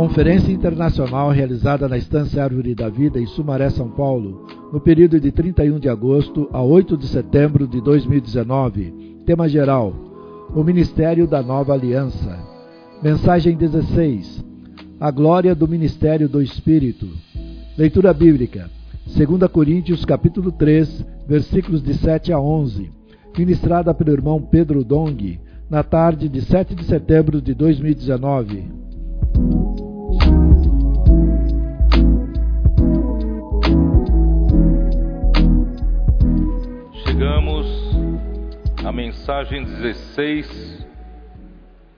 [0.00, 5.30] Conferência internacional realizada na Estância Árvore da Vida em Sumaré, São Paulo, no período de
[5.30, 9.22] 31 de agosto a 8 de setembro de 2019.
[9.24, 9.94] Tema geral:
[10.54, 12.38] O Ministério da Nova Aliança.
[13.02, 14.44] Mensagem 16:
[14.98, 17.06] A glória do ministério do Espírito.
[17.78, 18.70] Leitura bíblica:
[19.16, 22.90] 2 Coríntios capítulo 3, versículos de 7 a 11.
[23.36, 28.80] Ministrada pelo irmão Pedro Dong, na tarde de 7 de setembro de 2019.
[38.82, 40.84] a mensagem 16,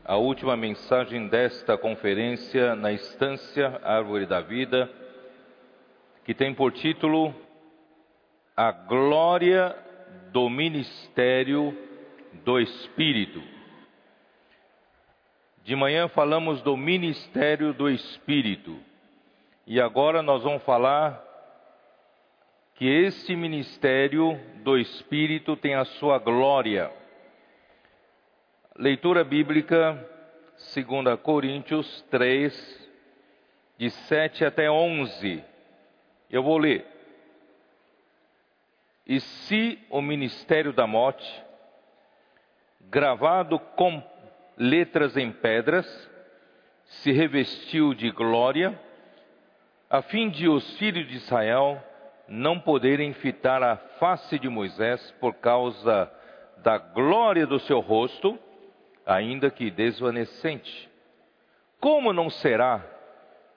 [0.04, 4.90] a última mensagem desta conferência na Estância Árvore da Vida,
[6.24, 7.34] que tem por título
[8.56, 9.76] A Glória
[10.32, 11.76] do Ministério
[12.44, 13.42] do Espírito.
[15.64, 18.78] De manhã falamos do Ministério do Espírito
[19.66, 21.22] e agora nós vamos falar
[22.74, 26.90] que este ministério do Espírito tem a sua glória.
[28.76, 30.08] Leitura bíblica,
[30.74, 32.90] 2 Coríntios 3,
[33.78, 35.51] de 7 até 11.
[36.32, 36.86] Eu vou ler.
[39.06, 41.44] E se o ministério da morte,
[42.80, 44.02] gravado com
[44.56, 45.86] letras em pedras,
[46.84, 48.80] se revestiu de glória,
[49.90, 51.82] a fim de os filhos de Israel
[52.26, 56.10] não poderem fitar a face de Moisés por causa
[56.58, 58.38] da glória do seu rosto,
[59.04, 60.88] ainda que desvanecente.
[61.78, 62.82] Como não será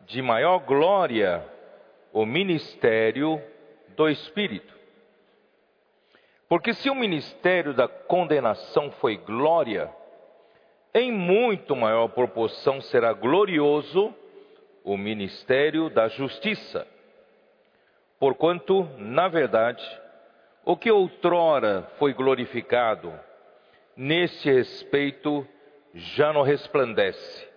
[0.06, 1.55] de maior glória
[2.16, 3.40] o ministério
[3.96, 4.74] do Espírito?
[6.50, 9.94] Porque se o ministério da condenação foi glória,
[10.96, 14.12] em muito maior proporção será glorioso
[14.84, 16.88] o ministério da justiça
[18.20, 19.84] Porquanto, na verdade,
[20.64, 23.14] o que outrora foi glorificado,
[23.96, 25.48] nesse respeito
[25.94, 27.48] já não resplandece,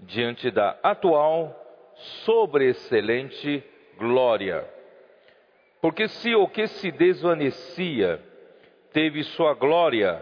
[0.00, 1.54] diante da atual
[2.24, 3.62] sobreexcelente
[4.02, 4.68] glória.
[5.80, 8.20] Porque se o que se desvanecia
[8.92, 10.20] teve sua glória,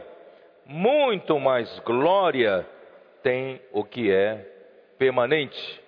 [0.66, 2.66] muito mais glória
[3.22, 4.46] tem o que é
[4.98, 5.80] permanente.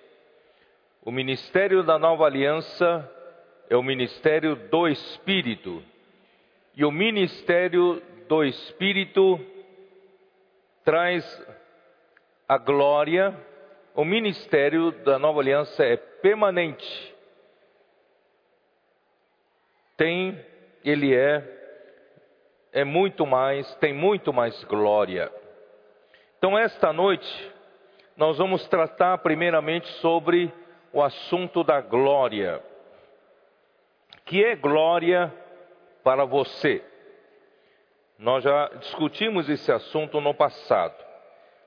[1.03, 3.09] O ministério da nova aliança
[3.69, 5.83] é o ministério do Espírito.
[6.75, 9.39] E o ministério do Espírito
[10.83, 11.23] traz
[12.47, 13.35] a glória.
[13.93, 17.12] O ministério da nova aliança é permanente.
[19.95, 20.39] Tem,
[20.83, 21.43] ele é,
[22.71, 25.31] é muito mais, tem muito mais glória.
[26.37, 27.51] Então, esta noite,
[28.17, 30.51] nós vamos tratar primeiramente sobre
[30.91, 32.61] o assunto da glória
[34.25, 35.33] que é glória
[36.03, 36.83] para você.
[38.17, 40.95] Nós já discutimos esse assunto no passado.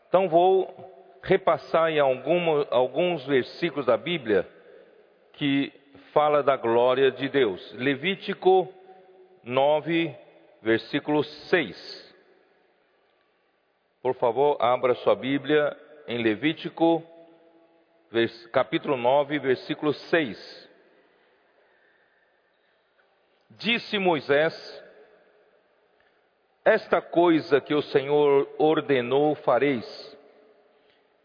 [0.08, 0.75] Então vou
[1.22, 4.48] repassar em algum, alguns versículos da Bíblia
[5.34, 5.72] que
[6.12, 7.73] fala da glória de Deus.
[7.75, 8.73] Levítico
[9.43, 10.17] 9,
[10.62, 12.15] versículo 6.
[14.03, 17.03] Por favor, abra sua Bíblia em Levítico,
[18.53, 20.69] capítulo 9, versículo 6.
[23.51, 24.85] Disse Moisés:
[26.65, 30.16] Esta coisa que o Senhor ordenou fareis,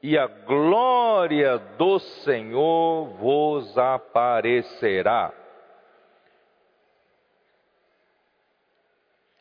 [0.01, 5.31] e a glória do Senhor vos aparecerá.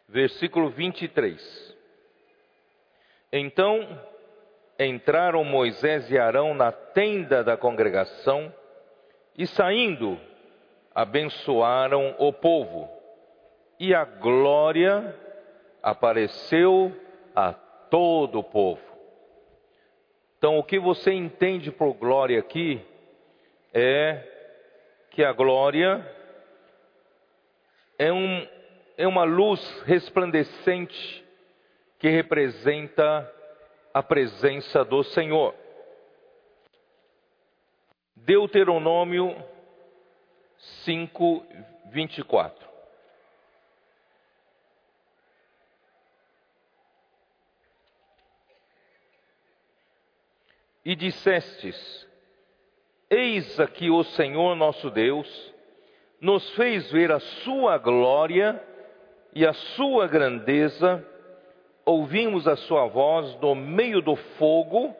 [0.09, 1.76] Versículo 23.
[3.32, 3.87] Então
[4.78, 8.53] entraram Moisés e Arão na tenda da congregação,
[9.37, 10.19] e saindo,
[10.94, 12.91] abençoaram o povo,
[13.78, 15.15] e a glória
[15.83, 16.95] apareceu
[17.34, 18.90] a todo o povo.
[20.41, 22.83] Então, o que você entende por glória aqui
[23.75, 24.27] é
[25.10, 26.03] que a glória
[27.98, 28.48] é, um,
[28.97, 31.22] é uma luz resplandecente
[31.98, 33.31] que representa
[33.92, 35.54] a presença do Senhor.
[38.16, 39.37] Deuteronômio
[40.87, 41.47] 5,
[41.92, 42.70] 24.
[50.84, 52.09] E dissestes:
[53.09, 55.54] Eis aqui o Senhor nosso Deus,
[56.21, 58.62] nos fez ver a sua glória
[59.34, 61.06] e a sua grandeza,
[61.84, 64.94] ouvimos a sua voz no meio do fogo.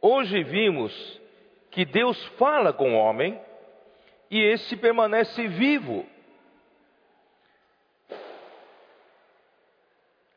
[0.00, 1.20] Hoje vimos
[1.70, 3.40] que Deus fala com o homem
[4.30, 6.04] e esse permanece vivo.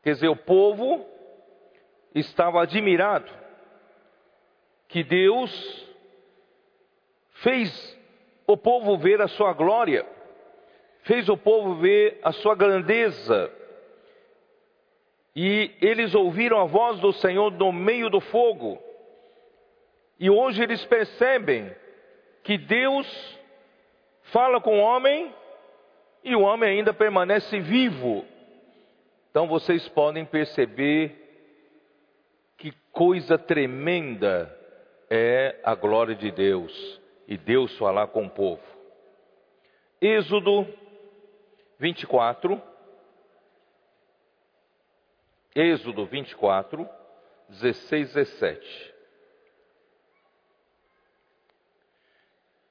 [0.02, 1.06] Quer dizer, o povo
[2.14, 3.30] estava admirado
[4.88, 5.86] que Deus
[7.42, 7.98] fez
[8.46, 10.06] o povo ver a sua glória,
[11.02, 13.52] fez o povo ver a sua grandeza.
[15.36, 18.82] E eles ouviram a voz do Senhor no meio do fogo.
[20.18, 21.70] E hoje eles percebem
[22.42, 23.38] que Deus
[24.32, 25.32] fala com o homem
[26.24, 28.24] e o homem ainda permanece vivo.
[29.30, 31.14] Então vocês podem perceber
[32.56, 34.57] que coisa tremenda
[35.10, 38.62] é a glória de Deus e Deus falar com o povo.
[40.00, 40.66] Êxodo
[41.78, 42.60] 24.
[45.54, 46.88] Êxodo 24,
[47.48, 48.94] 16, 17.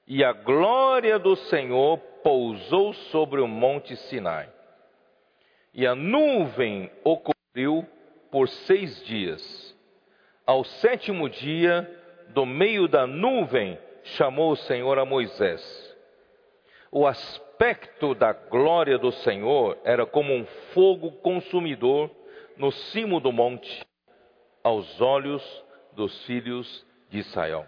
[0.08, 4.50] E a glória do Senhor pousou sobre o monte Sinai,
[5.74, 7.86] e a nuvem o cobriu
[8.32, 9.76] por seis dias.
[10.46, 11.97] Ao sétimo dia,
[12.30, 15.96] do meio da nuvem, chamou o Senhor a Moisés.
[16.92, 22.10] O aspecto da glória do Senhor era como um fogo consumidor
[22.56, 23.86] no cimo do monte,
[24.64, 25.44] aos olhos
[25.94, 27.66] dos filhos de Israel.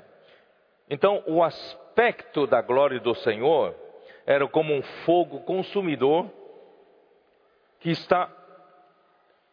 [0.89, 3.75] Então, o aspecto da glória do Senhor
[4.25, 6.29] era como um fogo consumidor
[7.79, 8.31] que está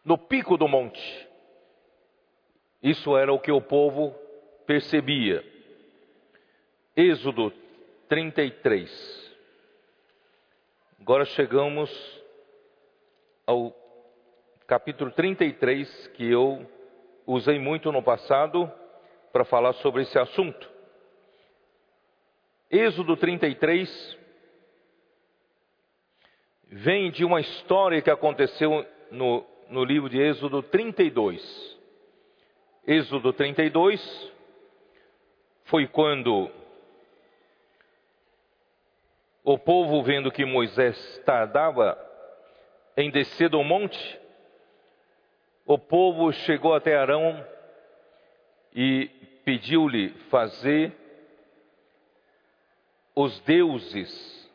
[0.03, 1.27] no pico do monte.
[2.81, 4.15] Isso era o que o povo
[4.67, 5.43] percebia.
[6.95, 7.51] Êxodo
[8.09, 9.35] 33.
[10.99, 11.89] Agora chegamos
[13.45, 13.73] ao
[14.67, 16.69] capítulo 33, que eu
[17.25, 18.69] usei muito no passado
[19.31, 20.69] para falar sobre esse assunto.
[22.69, 24.17] Êxodo 33
[26.69, 31.77] vem de uma história que aconteceu no, no livro de Êxodo 32.
[32.85, 34.35] Êxodo 32
[35.67, 36.49] foi quando
[39.43, 41.97] o povo, vendo que Moisés tardava
[42.95, 44.19] em descer do monte,
[45.65, 47.45] o povo chegou até Arão
[48.73, 49.07] e
[49.43, 50.93] pediu-lhe fazer
[53.15, 54.49] os deuses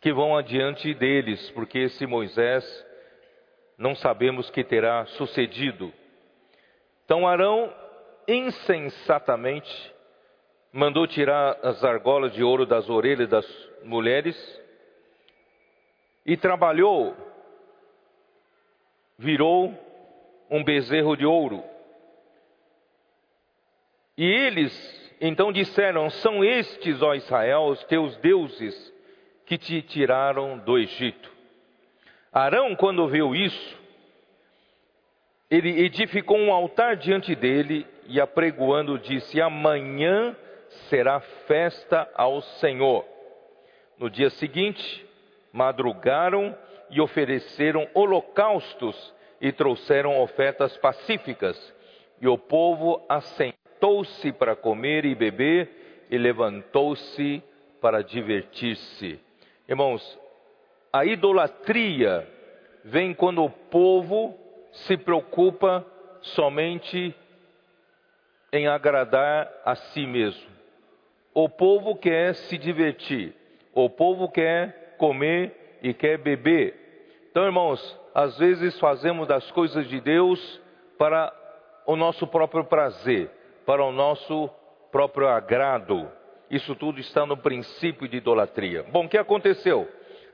[0.00, 2.86] que vão adiante deles, porque esse Moisés
[3.76, 5.92] não sabemos que terá sucedido.
[7.04, 7.74] Então Arão
[8.30, 9.94] insensatamente
[10.72, 13.46] mandou tirar as argolas de ouro das orelhas das
[13.82, 14.36] mulheres
[16.24, 17.16] e trabalhou,
[19.18, 19.74] virou
[20.48, 21.64] um bezerro de ouro.
[24.16, 28.94] E eles então disseram: São estes, ó Israel, os teus deuses
[29.44, 31.30] que te tiraram do Egito.
[32.32, 33.80] Arão, quando viu isso,
[35.50, 40.36] ele edificou um altar diante dele e apregoando disse: Amanhã
[40.88, 43.04] será festa ao Senhor.
[43.96, 45.06] No dia seguinte,
[45.52, 46.56] madrugaram
[46.90, 51.56] e ofereceram holocaustos e trouxeram ofertas pacíficas.
[52.20, 57.40] E o povo assentou-se para comer e beber e levantou-se
[57.80, 59.20] para divertir-se.
[59.68, 60.18] Irmãos,
[60.92, 62.28] a idolatria
[62.84, 64.36] vem quando o povo
[64.72, 65.86] se preocupa
[66.20, 67.14] somente
[68.52, 70.50] em agradar a si mesmo.
[71.32, 73.34] O povo quer se divertir.
[73.72, 77.28] O povo quer comer e quer beber.
[77.30, 80.60] Então, irmãos, às vezes fazemos das coisas de Deus
[80.98, 81.32] para
[81.86, 83.30] o nosso próprio prazer,
[83.64, 84.50] para o nosso
[84.90, 86.10] próprio agrado.
[86.50, 88.82] Isso tudo está no princípio de idolatria.
[88.90, 89.88] Bom, o que aconteceu?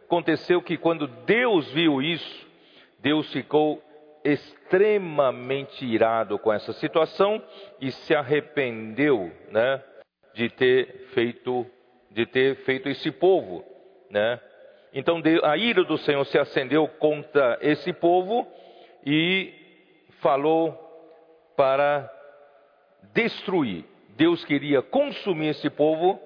[0.07, 2.47] Aconteceu que quando Deus viu isso,
[3.01, 3.83] Deus ficou
[4.27, 7.43] extremamente irado com essa situação
[7.81, 9.83] e se arrependeu, né,
[10.35, 11.67] de ter feito
[12.11, 13.63] de ter feito esse povo,
[14.11, 14.41] né?
[14.93, 18.51] Então a ira do Senhor se acendeu contra esse povo
[19.05, 19.53] e
[20.23, 20.73] falou
[21.55, 22.11] para
[23.13, 23.85] destruir.
[24.17, 26.19] Deus queria consumir esse povo,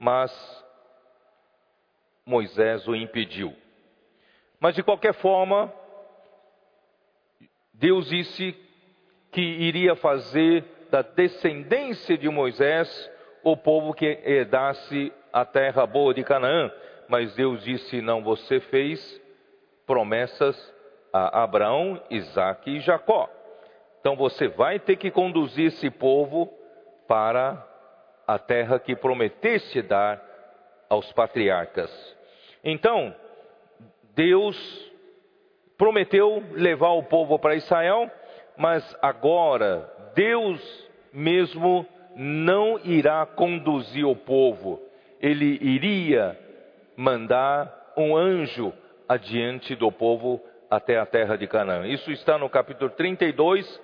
[0.00, 0.32] mas
[2.26, 3.54] Moisés o impediu.
[4.58, 5.72] Mas de qualquer forma,
[7.80, 8.54] Deus disse
[9.32, 13.10] que iria fazer da descendência de Moisés
[13.42, 16.70] o povo que herdasse a terra boa de Canaã.
[17.08, 19.00] mas Deus disse: Não, você fez
[19.86, 20.74] promessas
[21.10, 23.30] a Abraão, Isaac e Jacó.
[23.98, 26.52] Então você vai ter que conduzir esse povo
[27.08, 27.66] para
[28.26, 30.22] a terra que prometeste dar
[30.88, 31.90] aos patriarcas.
[32.62, 33.14] Então,
[34.14, 34.89] Deus
[35.80, 38.10] prometeu levar o povo para Israel,
[38.54, 40.60] mas agora Deus
[41.10, 44.78] mesmo não irá conduzir o povo,
[45.18, 46.38] ele iria
[46.94, 48.74] mandar um anjo
[49.08, 50.38] adiante do povo
[50.70, 51.86] até a terra de Canaã.
[51.86, 53.80] Isso está no capítulo 32,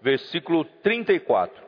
[0.00, 1.62] versículo 34.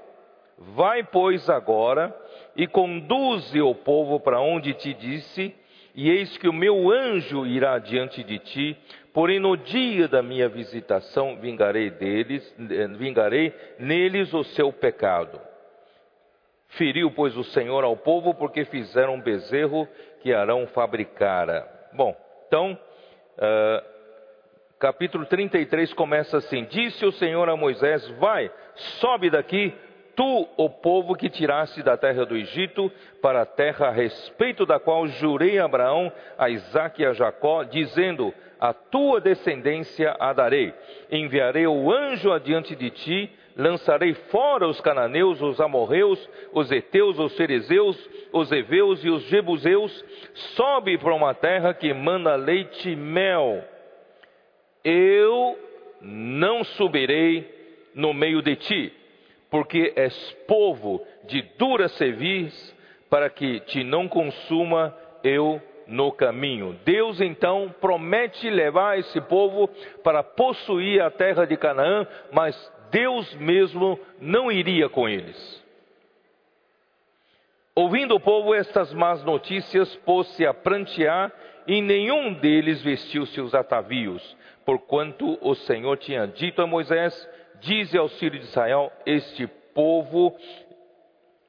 [0.57, 2.17] Vai, pois, agora
[2.57, 5.55] e conduze o povo para onde te disse,
[5.95, 8.77] e eis que o meu anjo irá diante de ti,
[9.17, 12.55] porém no dia da minha visitação vingarei deles,
[12.99, 15.41] vingarei neles o seu pecado.
[16.77, 19.89] Feriu, pois, o Senhor ao povo, porque fizeram um bezerro
[20.21, 21.67] que Arão fabricara.
[21.95, 22.15] Bom,
[22.47, 22.79] então,
[23.39, 23.83] uh,
[24.79, 28.53] capítulo 33 começa assim: Disse o Senhor a Moisés: Vai,
[29.01, 29.73] sobe daqui,
[30.15, 32.93] tu, o povo que tiraste da terra do Egito,
[33.23, 37.63] para a terra a respeito da qual jurei a Abraão, a Isaque e a Jacó,
[37.63, 40.73] dizendo: A tua descendência a darei.
[41.11, 47.37] Enviarei o anjo adiante de ti, lançarei fora os cananeus, os amorreus, os heteus, os
[47.37, 50.05] fariseus, os heveus e os jebuseus.
[50.55, 53.63] Sobe para uma terra que emana leite e mel.
[54.85, 55.59] Eu
[56.01, 58.93] não subirei no meio de ti
[59.51, 62.75] porque és povo de dura cerviz,
[63.09, 66.79] para que te não consuma eu no caminho.
[66.85, 69.69] Deus então promete levar esse povo
[70.03, 75.65] para possuir a terra de Canaã, mas Deus mesmo não iria com eles.
[77.75, 81.31] Ouvindo o povo estas más notícias, pôs-se a prantear,
[81.67, 87.29] e nenhum deles vestiu seus atavios, porquanto o Senhor tinha dito a Moisés:
[87.61, 90.35] Dize aos filhos de Israel: Este povo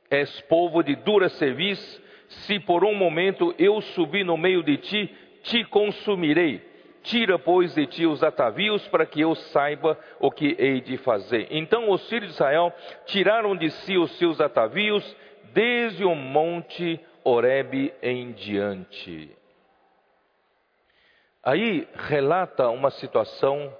[0.10, 2.07] és povo de dura serviço.
[2.28, 6.62] Se por um momento eu subir no meio de ti, te consumirei.
[7.04, 11.48] Tira, pois, de ti os atavios, para que eu saiba o que hei de fazer.
[11.52, 12.74] Então os filhos de Israel
[13.06, 15.16] tiraram de si os seus atavios,
[15.54, 19.32] desde o monte Horebe em diante.
[21.44, 23.74] Aí relata uma situação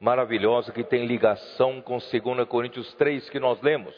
[0.00, 3.94] maravilhosa que tem ligação com 2 Coríntios 3 que nós lemos.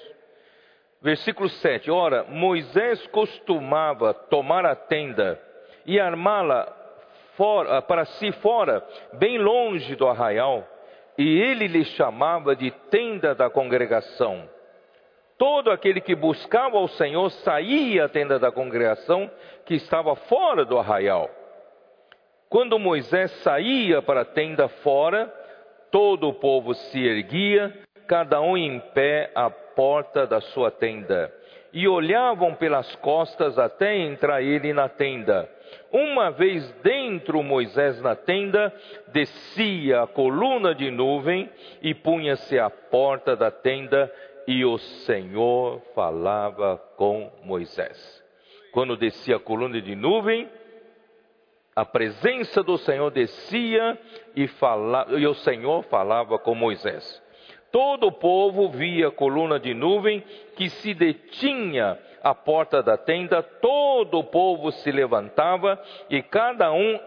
[1.00, 5.40] Versículo 7: Ora, Moisés costumava tomar a tenda
[5.87, 6.76] e armá-la
[7.87, 10.67] para si fora, bem longe do arraial,
[11.17, 14.49] e ele lhe chamava de tenda da congregação.
[15.37, 19.31] Todo aquele que buscava ao Senhor saía à tenda da congregação
[19.64, 21.31] que estava fora do arraial.
[22.49, 25.33] Quando Moisés saía para a tenda fora,
[25.93, 27.73] todo o povo se erguia,
[28.09, 31.32] cada um em pé à porta da sua tenda,
[31.73, 35.49] e olhavam pelas costas até entrar ele na tenda.
[35.92, 38.75] Uma vez dentro Moisés na tenda,
[39.12, 41.49] descia a coluna de nuvem
[41.80, 44.12] e punha-se à porta da tenda,
[44.49, 48.20] e o Senhor falava com Moisés.
[48.73, 50.50] Quando descia a coluna de nuvem,
[51.76, 53.97] a presença do Senhor descia
[54.35, 57.27] e, fala, e o Senhor falava com Moisés.
[57.78, 60.20] Todo o povo via a coluna de nuvem
[60.56, 65.80] que se detinha à porta da tenda, todo o povo se levantava
[66.11, 66.99] e cada um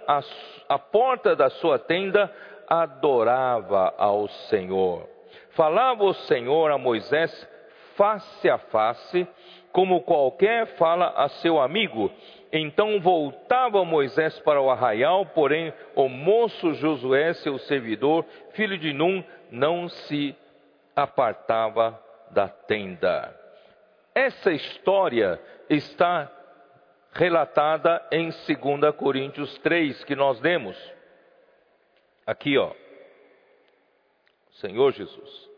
[0.70, 2.34] à, porta da sua tenda
[2.70, 5.10] adorava ao Senhor.
[5.50, 7.50] Falava o Senhor a Moisés
[7.98, 9.28] face a face,
[9.74, 12.10] como qualquer fala a seu amigo,
[12.50, 19.22] então voltava Moisés para o arraial, porém o moço Josué, seu servidor, filho de Num,
[19.52, 20.34] não se
[21.04, 22.00] apartava
[22.32, 23.38] da tenda.
[24.14, 25.40] Essa história
[25.70, 26.32] está
[27.14, 30.78] relatada em 2 Coríntios 3, que nós lemos.
[32.26, 32.72] Aqui, ó.
[34.54, 35.50] Senhor Jesus.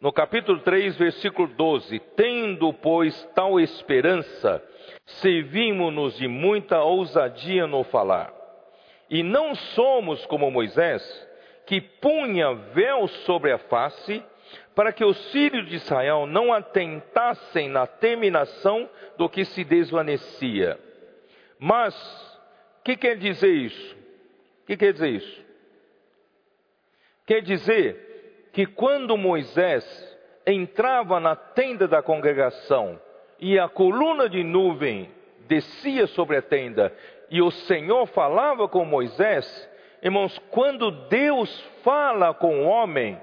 [0.00, 4.62] No capítulo 3, versículo 12: Tendo, pois, tal esperança,
[5.06, 8.32] servimos-nos de muita ousadia no falar.
[9.08, 11.02] E não somos como Moisés,
[11.66, 14.22] que punha véu sobre a face,
[14.74, 20.78] para que os filhos de Israel não atentassem na terminação do que se desvanecia.
[21.58, 21.94] Mas,
[22.80, 23.96] o que quer dizer isso?
[24.62, 25.46] O que quer dizer isso?
[27.26, 29.84] Quer dizer que quando Moisés
[30.46, 33.00] entrava na tenda da congregação
[33.40, 35.10] e a coluna de nuvem
[35.48, 36.92] descia sobre a tenda
[37.30, 39.68] e o Senhor falava com Moisés,
[40.02, 43.20] irmãos, quando Deus fala com o homem,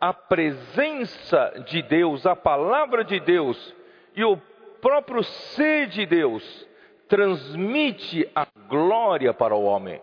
[0.00, 3.74] a presença de Deus, a palavra de Deus
[4.16, 4.36] e o
[4.80, 6.66] próprio ser de Deus
[7.06, 10.00] transmite a glória para o homem.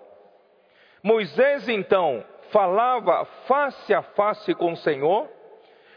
[1.02, 5.28] Moisés então falava face a face com o Senhor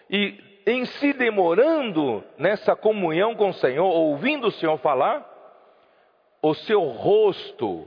[0.08, 5.26] e em se demorando nessa comunhão com o Senhor, ouvindo o Senhor falar,
[6.42, 7.86] o seu rosto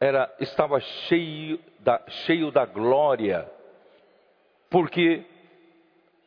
[0.00, 3.50] era estava cheio da, cheio da glória,
[4.70, 5.24] porque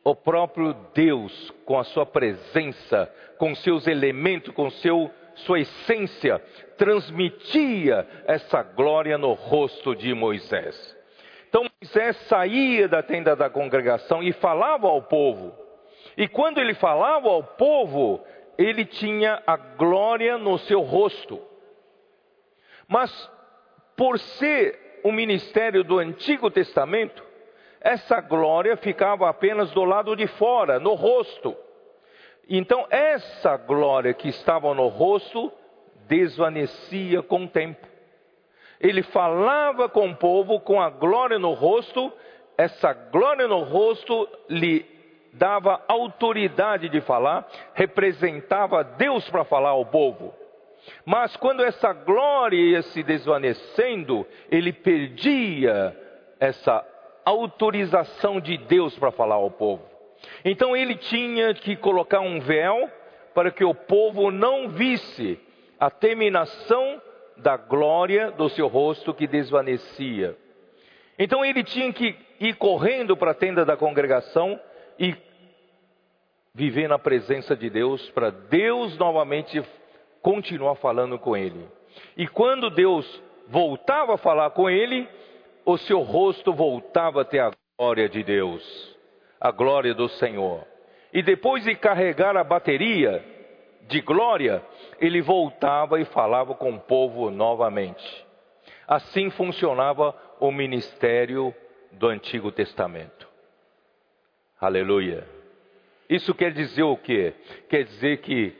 [0.04, 6.38] o próprio Deus, com a sua presença, com seus elementos, com seu sua essência,
[6.76, 10.96] transmitia essa glória no rosto de Moisés.
[11.48, 15.54] Então Moisés saía da tenda da congregação e falava ao povo.
[16.16, 18.22] E quando ele falava ao povo,
[18.58, 21.40] ele tinha a glória no seu rosto.
[22.86, 23.30] Mas
[23.96, 27.24] por ser o ministério do Antigo Testamento,
[27.82, 31.56] essa glória ficava apenas do lado de fora, no rosto.
[32.48, 35.52] Então, essa glória que estava no rosto
[36.06, 37.86] desvanecia com o tempo.
[38.80, 42.12] Ele falava com o povo com a glória no rosto,
[42.56, 44.86] essa glória no rosto lhe
[45.32, 50.34] dava autoridade de falar, representava Deus para falar ao povo.
[51.04, 55.96] Mas quando essa glória ia se desvanecendo, ele perdia
[56.38, 56.84] essa
[57.24, 59.82] autorização de Deus para falar ao povo.
[60.44, 62.90] Então ele tinha que colocar um véu
[63.34, 65.38] para que o povo não visse
[65.78, 67.00] a terminação
[67.36, 70.36] da glória do seu rosto que desvanecia.
[71.18, 74.58] Então ele tinha que ir correndo para a tenda da congregação
[74.98, 75.14] e
[76.54, 79.62] viver na presença de Deus, para Deus novamente
[80.20, 81.66] continuar falando com ele.
[82.16, 85.08] E quando Deus voltava a falar com ele,
[85.64, 88.96] o seu rosto voltava a ter a glória de Deus,
[89.40, 90.66] a glória do Senhor.
[91.12, 93.24] E depois de carregar a bateria
[93.88, 94.62] de glória,
[95.00, 98.26] ele voltava e falava com o povo novamente.
[98.86, 101.54] Assim funcionava o ministério
[101.92, 103.28] do Antigo Testamento.
[104.60, 105.26] Aleluia.
[106.08, 107.34] Isso quer dizer o quê?
[107.68, 108.54] Quer dizer que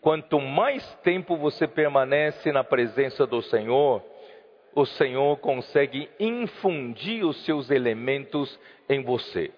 [0.00, 4.02] quanto mais tempo você permanece na presença do Senhor,
[4.74, 9.50] o Senhor consegue infundir os seus elementos em você.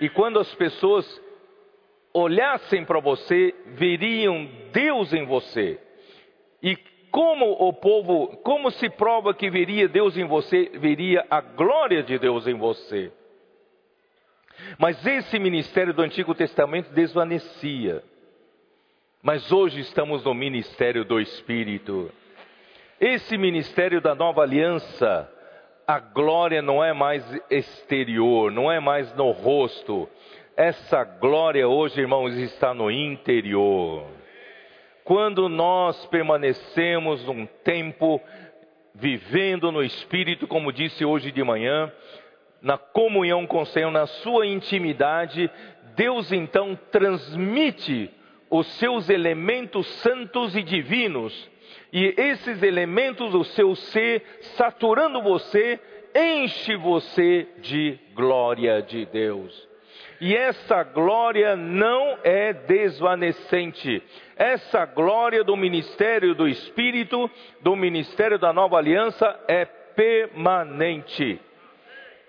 [0.00, 1.22] E quando as pessoas
[2.12, 5.78] olhassem para você, veriam Deus em você.
[6.62, 6.76] E
[7.10, 12.18] como o povo, como se prova que veria Deus em você, veria a glória de
[12.18, 13.12] Deus em você.
[14.78, 18.02] Mas esse ministério do Antigo Testamento desvanecia.
[19.22, 22.10] Mas hoje estamos no ministério do Espírito.
[23.04, 25.28] Esse ministério da nova aliança,
[25.84, 30.08] a glória não é mais exterior, não é mais no rosto.
[30.56, 34.06] Essa glória hoje, irmãos, está no interior.
[35.02, 38.20] Quando nós permanecemos num tempo
[38.94, 41.92] vivendo no Espírito, como disse hoje de manhã,
[42.60, 45.50] na comunhão com o Senhor, na sua intimidade,
[45.96, 48.12] Deus então transmite
[48.48, 51.50] os seus elementos santos e divinos
[51.92, 54.22] e esses elementos do seu ser,
[54.56, 55.78] saturando você,
[56.14, 59.68] enche você de glória de Deus.
[60.20, 64.02] E essa glória não é desvanecente.
[64.36, 67.28] Essa glória do ministério do Espírito,
[67.60, 71.40] do ministério da nova aliança, é permanente.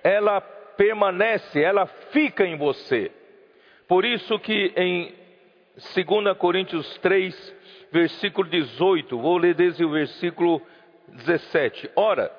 [0.03, 3.11] Ela permanece, ela fica em você.
[3.87, 5.13] Por isso que em
[5.75, 7.55] 2 Coríntios 3,
[7.93, 9.19] versículo 18.
[9.19, 10.59] Vou ler desde o versículo
[11.09, 11.91] 17.
[11.95, 12.31] Ora,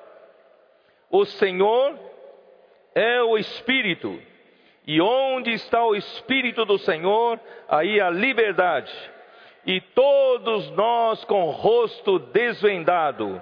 [1.09, 1.97] o Senhor
[2.93, 4.19] é o Espírito,
[4.85, 7.39] e onde está o Espírito do Senhor,
[7.69, 8.93] aí a liberdade.
[9.65, 13.41] E todos nós com o rosto desvendado,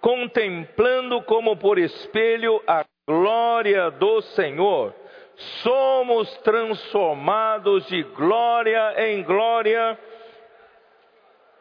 [0.00, 4.94] contemplando como por espelho a glória do Senhor,
[5.62, 9.98] somos transformados de glória em glória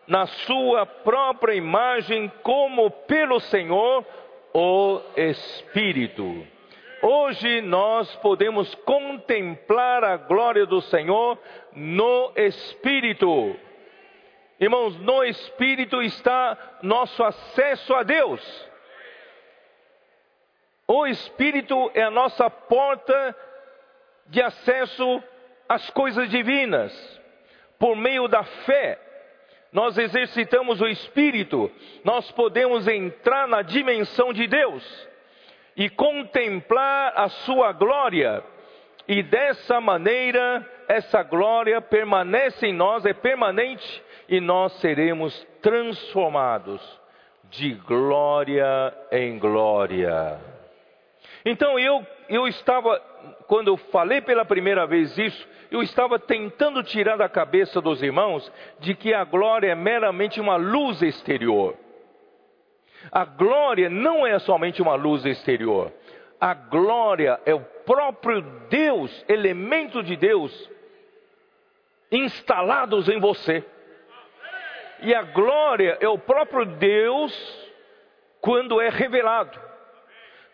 [0.07, 4.05] na sua própria imagem, como pelo Senhor,
[4.53, 6.47] o Espírito.
[7.01, 11.37] Hoje nós podemos contemplar a glória do Senhor
[11.73, 13.55] no Espírito.
[14.59, 18.67] Irmãos, no Espírito está nosso acesso a Deus.
[20.87, 23.35] O Espírito é a nossa porta
[24.27, 25.21] de acesso
[25.69, 27.21] às coisas divinas,
[27.77, 29.06] por meio da fé
[29.71, 31.71] nós exercitamos o espírito,
[32.03, 35.07] nós podemos entrar na dimensão de Deus
[35.75, 38.43] e contemplar a sua glória.
[39.07, 46.81] E dessa maneira, essa glória permanece em nós, é permanente, e nós seremos transformados
[47.49, 50.39] de glória em glória.
[51.45, 53.01] Então eu, eu estava,
[53.47, 58.51] quando eu falei pela primeira vez isso, eu estava tentando tirar da cabeça dos irmãos
[58.79, 61.75] de que a glória é meramente uma luz exterior.
[63.11, 65.93] A glória não é somente uma luz exterior.
[66.39, 70.69] A glória é o próprio Deus, elemento de Deus,
[72.11, 73.63] instalados em você.
[75.01, 77.33] E a glória é o próprio Deus
[78.41, 79.66] quando é revelado.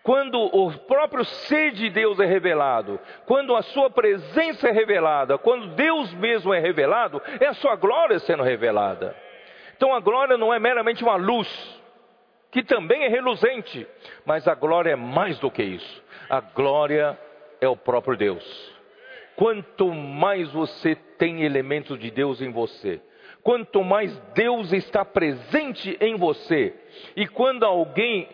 [0.03, 5.67] Quando o próprio ser de Deus é revelado, quando a sua presença é revelada, quando
[5.75, 9.15] Deus mesmo é revelado, é a sua glória sendo revelada.
[9.77, 11.47] Então a glória não é meramente uma luz,
[12.51, 13.87] que também é reluzente,
[14.25, 16.03] mas a glória é mais do que isso.
[16.29, 17.17] A glória
[17.61, 18.73] é o próprio Deus.
[19.37, 23.01] Quanto mais você tem elementos de Deus em você,
[23.41, 26.75] quanto mais Deus está presente em você,
[27.15, 28.27] e quando alguém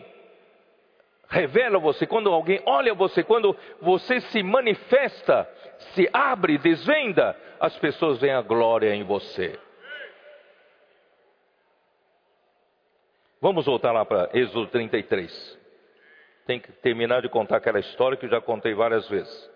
[1.30, 5.48] revela você, quando alguém olha você, quando você se manifesta,
[5.94, 9.58] se abre, desvenda, as pessoas veem a glória em você.
[13.40, 15.60] Vamos voltar lá para Êxodo 33.
[16.46, 19.50] Tem que terminar de contar aquela história que eu já contei várias vezes.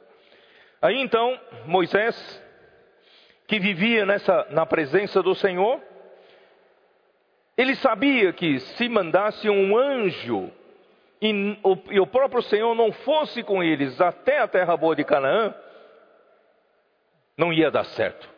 [0.82, 2.42] Aí então, Moisés,
[3.48, 5.82] que vivia nessa, na presença do Senhor,
[7.58, 10.52] ele sabia que se mandasse um anjo
[11.24, 15.06] e o, e o próprio Senhor não fosse com eles até a terra boa de
[15.06, 15.56] Canaã,
[17.38, 18.30] não ia dar certo.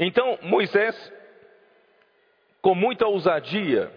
[0.00, 1.12] Então Moisés,
[2.60, 3.88] com muita ousadia,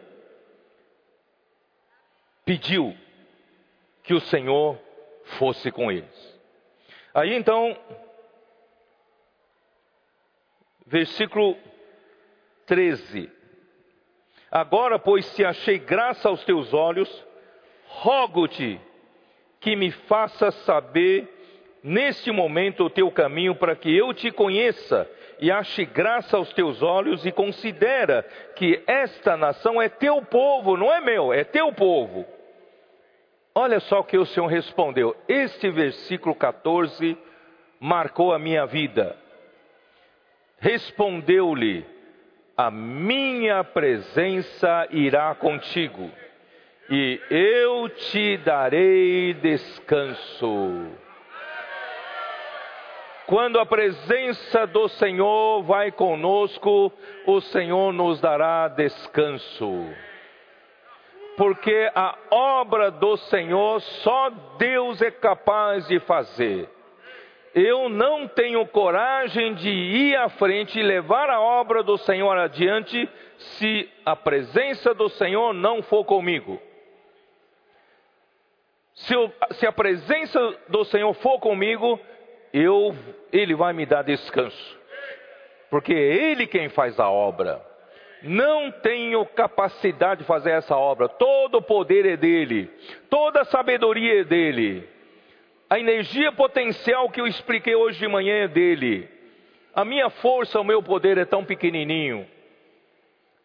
[2.45, 2.95] pediu
[4.03, 4.79] que o Senhor
[5.39, 6.39] fosse com eles.
[7.11, 7.75] Aí então,
[10.85, 11.57] versículo
[12.67, 13.34] 13.
[14.51, 17.25] Agora, pois, se achei graça aos teus olhos,
[17.87, 18.79] rogo-te
[19.59, 21.27] que me faças saber
[21.83, 26.81] neste momento o teu caminho para que eu te conheça e ache graça aos teus
[26.81, 28.23] olhos e considera
[28.55, 32.25] que esta nação é teu povo, não é meu, é teu povo.
[33.53, 35.15] Olha só o que o Senhor respondeu.
[35.27, 37.17] Este versículo 14
[37.79, 39.15] marcou a minha vida.
[40.59, 41.85] Respondeu-lhe:
[42.57, 46.09] a minha presença irá contigo,
[46.89, 50.87] e eu te darei descanso.
[53.25, 56.93] Quando a presença do Senhor vai conosco,
[57.25, 59.89] o Senhor nos dará descanso.
[61.35, 66.69] Porque a obra do Senhor só Deus é capaz de fazer
[67.55, 73.09] eu não tenho coragem de ir à frente e levar a obra do Senhor adiante
[73.37, 76.61] se a presença do Senhor não for comigo.
[78.93, 80.37] Se, eu, se a presença
[80.67, 81.97] do Senhor for comigo,
[82.53, 82.93] eu,
[83.31, 84.79] Ele vai me dar descanso,
[85.69, 87.65] porque é Ele quem faz a obra.
[88.21, 92.69] Não tenho capacidade de fazer essa obra, todo o poder é dele,
[93.09, 94.94] toda a sabedoria é dele.
[95.69, 99.09] A energia potencial que eu expliquei hoje de manhã é dele.
[99.73, 102.27] A minha força, o meu poder é tão pequenininho.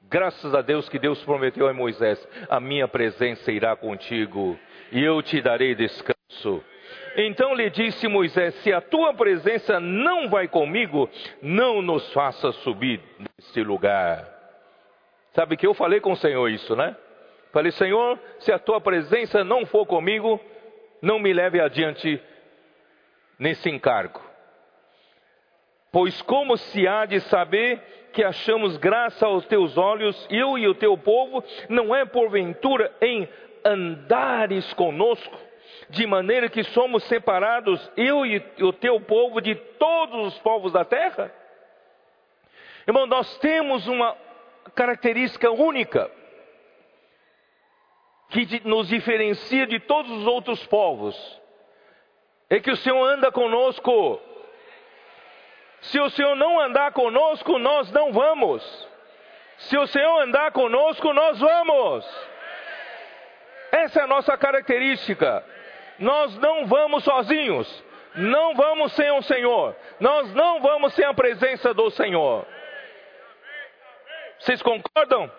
[0.03, 4.59] Graças a Deus que Deus prometeu a Moisés: a minha presença irá contigo
[4.93, 6.63] e eu te darei descanso.
[7.17, 11.09] Então lhe disse Moisés: Se a tua presença não vai comigo,
[11.41, 14.29] não nos faça subir neste lugar.
[15.33, 16.97] Sabe que eu falei com o Senhor isso, né?
[17.53, 20.41] Falei, Senhor, se a tua presença não for comigo,
[21.01, 22.21] não me leve adiante
[23.39, 24.21] nesse encargo.
[25.93, 27.81] Pois como se há de saber
[28.13, 33.29] que achamos graça aos teus olhos, eu e o teu povo, não é porventura em
[33.65, 35.37] andares conosco,
[35.89, 40.85] de maneira que somos separados, eu e o teu povo, de todos os povos da
[40.85, 41.33] terra?
[42.87, 44.17] Irmão, nós temos uma
[44.75, 46.11] característica única
[48.31, 51.41] que nos diferencia de todos os outros povos
[52.49, 54.21] é que o Senhor anda conosco.
[55.83, 58.89] Se o Senhor não andar conosco, nós não vamos.
[59.59, 62.05] Se o Senhor andar conosco, nós vamos.
[63.71, 65.45] Essa é a nossa característica.
[65.99, 67.85] Nós não vamos sozinhos.
[68.17, 69.77] Não vamos sem o Senhor.
[70.01, 72.45] Nós não vamos sem a presença do Senhor.
[74.41, 75.31] Vocês concordam?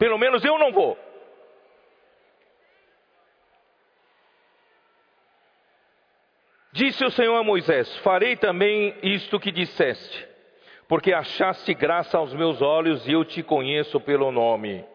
[0.00, 0.96] Pelo menos eu não vou.
[6.72, 10.26] Disse o Senhor a Moisés: Farei também isto que disseste,
[10.88, 14.86] porque achaste graça aos meus olhos e eu te conheço pelo nome.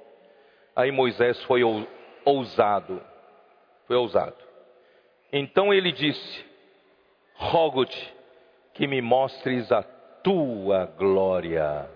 [0.76, 1.62] Aí Moisés foi
[2.26, 3.00] ousado,
[3.86, 4.44] foi ousado.
[5.32, 6.46] Então ele disse:
[7.36, 8.12] Rogo-te
[8.74, 11.88] que me mostres a tua glória.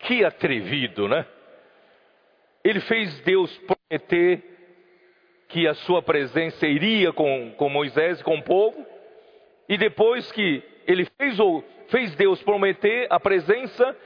[0.00, 1.24] Que atrevido, né?
[2.64, 4.42] Ele fez Deus prometer
[5.48, 8.84] que a sua presença iria com, com Moisés e com o povo,
[9.68, 11.36] e depois que ele fez,
[11.88, 13.96] fez Deus prometer a presença,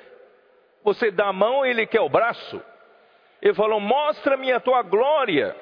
[0.83, 2.63] você dá a mão, ele quer o braço.
[3.41, 5.57] Ele falou: Mostra-me a tua glória.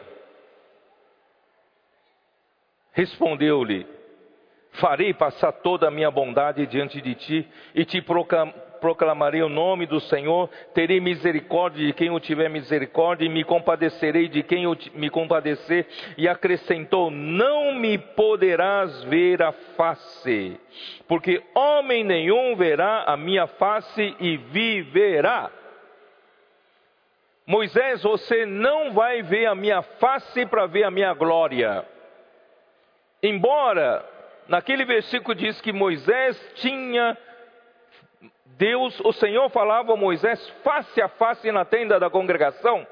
[2.93, 3.87] Respondeu-lhe:
[4.73, 8.01] Farei passar toda a minha bondade diante de ti e te
[8.81, 10.49] proclamarei o nome do Senhor.
[10.73, 15.87] Terei misericórdia de quem eu tiver misericórdia e me compadecerei de quem eu me compadecer.
[16.17, 20.59] E acrescentou: Não me poderás ver a face,
[21.09, 25.51] porque homem nenhum verá a minha face e viverá.
[27.47, 31.85] Moisés, você não vai ver a minha face para ver a minha glória.
[33.23, 34.05] Embora
[34.49, 37.17] naquele versículo diz que Moisés tinha
[38.59, 42.87] Deus, o Senhor falava a Moisés face a face na tenda da congregação,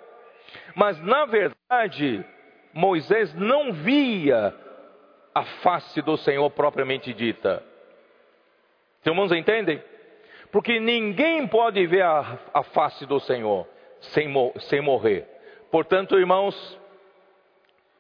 [0.75, 2.25] mas na verdade
[2.73, 4.55] Moisés não via
[5.35, 7.63] a face do Senhor propriamente dita.
[9.01, 9.83] Os irmãos entendem?
[10.53, 13.67] Porque ninguém pode ver a, a face do Senhor
[14.01, 15.27] sem, sem morrer.
[15.71, 16.79] Portanto, irmãos,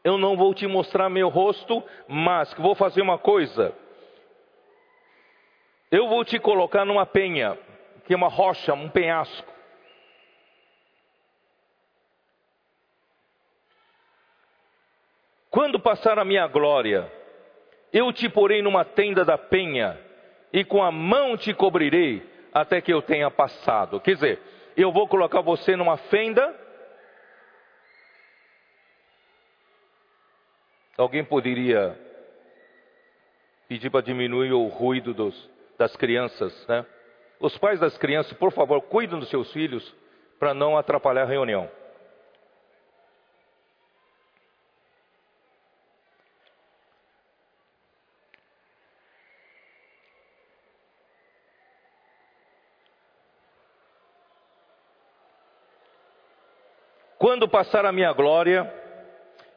[0.04, 3.74] eu não vou te mostrar meu rosto, mas vou fazer uma coisa.
[5.90, 7.58] Eu vou te colocar numa penha,
[8.04, 9.52] que é uma rocha, um penhasco.
[15.50, 17.10] Quando passar a minha glória,
[17.92, 19.98] eu te porei numa tenda da penha,
[20.52, 24.00] e com a mão te cobrirei, até que eu tenha passado.
[24.00, 24.42] Quer dizer,
[24.76, 26.64] eu vou colocar você numa fenda
[30.96, 31.98] Alguém poderia
[33.66, 36.84] pedir para diminuir o ruído dos, das crianças, né?
[37.40, 39.94] Os pais das crianças, por favor, cuidem dos seus filhos
[40.38, 41.68] para não atrapalhar a reunião.
[57.18, 58.70] Quando passar a minha glória,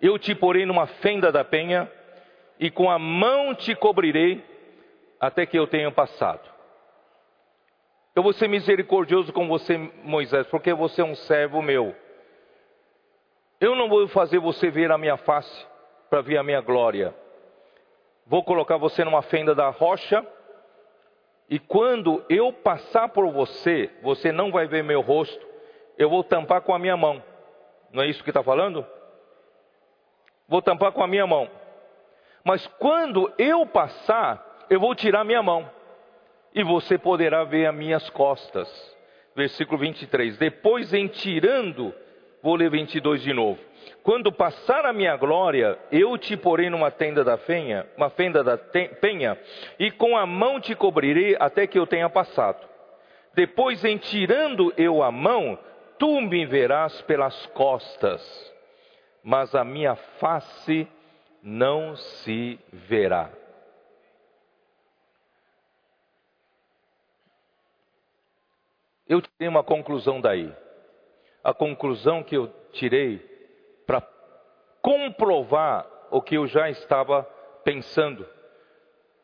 [0.02, 1.92] eu te porei numa fenda da penha,
[2.58, 4.42] e com a mão te cobrirei,
[5.20, 6.48] até que eu tenha passado.
[8.16, 11.96] Eu vou ser misericordioso com você, Moisés, porque você é um servo meu.
[13.60, 15.68] Eu não vou fazer você ver a minha face
[16.10, 17.14] para ver a minha glória.
[18.26, 20.26] Vou colocar você numa fenda da rocha,
[21.50, 25.48] e quando eu passar por você, você não vai ver meu rosto,
[25.98, 27.24] eu vou tampar com a minha mão.
[27.92, 28.86] Não é isso que está falando?
[30.48, 31.50] vou tampar com a minha mão.
[32.44, 35.70] Mas quando eu passar, eu vou tirar minha mão,
[36.54, 38.68] e você poderá ver as minhas costas.
[39.36, 40.38] Versículo 23.
[40.38, 41.94] Depois, em tirando,
[42.42, 43.60] vou ler 22 de novo.
[44.02, 48.58] Quando passar a minha glória, eu te porei numa tenda da penha, uma fenda da
[48.58, 49.38] penha,
[49.78, 52.68] e com a mão te cobrirei até que eu tenha passado.
[53.36, 55.60] Depois, em tirando eu a mão,
[56.00, 58.48] tu me verás pelas costas
[59.28, 60.88] mas a minha face
[61.44, 63.30] não se verá.
[69.08, 70.54] Eu tirei uma conclusão daí.
[71.44, 73.20] A conclusão que eu tirei
[73.86, 74.02] para
[74.82, 77.24] comprovar o que eu já estava
[77.64, 78.26] pensando.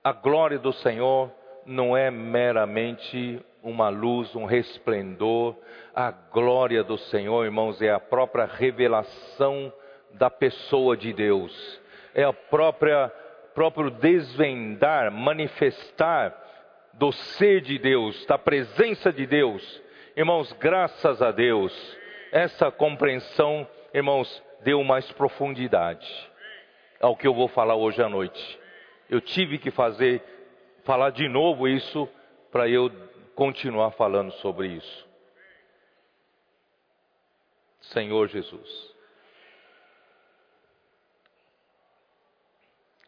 [0.04, 1.32] A glória do Senhor
[1.66, 5.56] não é meramente uma luz, um resplendor.
[5.96, 9.72] A glória do Senhor, irmãos, é a própria revelação
[10.12, 11.82] da pessoa de Deus,
[12.14, 13.12] é a própria
[13.54, 16.43] próprio desvendar, manifestar
[16.94, 19.82] do ser de Deus, da presença de Deus.
[20.16, 21.74] Irmãos, graças a Deus,
[22.32, 26.08] essa compreensão, irmãos, deu mais profundidade
[27.00, 28.60] ao que eu vou falar hoje à noite.
[29.10, 30.24] Eu tive que fazer,
[30.84, 32.08] falar de novo isso
[32.52, 32.90] para eu
[33.36, 35.08] continuar falando sobre isso.
[37.82, 38.94] Senhor Jesus.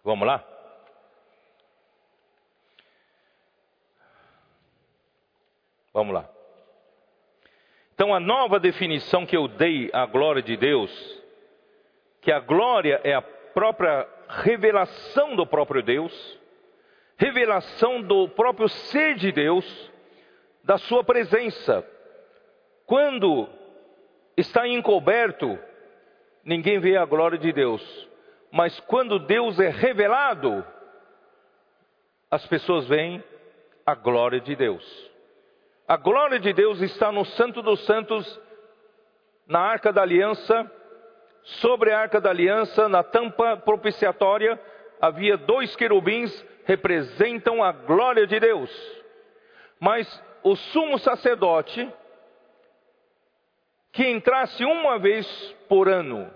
[0.03, 0.54] Vamos lá?
[5.95, 6.29] Vamos lá.
[7.93, 10.91] Então, a nova definição que eu dei à glória de Deus,
[12.19, 16.37] que a glória é a própria revelação do próprio Deus,
[17.15, 19.65] revelação do próprio ser de Deus,
[20.65, 21.87] da sua presença.
[22.85, 23.47] Quando
[24.35, 25.57] está encoberto,
[26.43, 28.09] ninguém vê a glória de Deus.
[28.51, 30.65] Mas quando Deus é revelado,
[32.29, 33.23] as pessoas veem
[33.85, 35.14] a glória de Deus.
[35.87, 38.41] A glória de Deus está no Santo dos Santos,
[39.47, 40.71] na Arca da Aliança,
[41.43, 44.59] sobre a Arca da Aliança, na tampa propiciatória,
[44.99, 48.71] havia dois querubins, representam a glória de Deus.
[49.79, 51.87] Mas o sumo sacerdote,
[53.91, 55.27] que entrasse uma vez
[55.69, 56.31] por ano,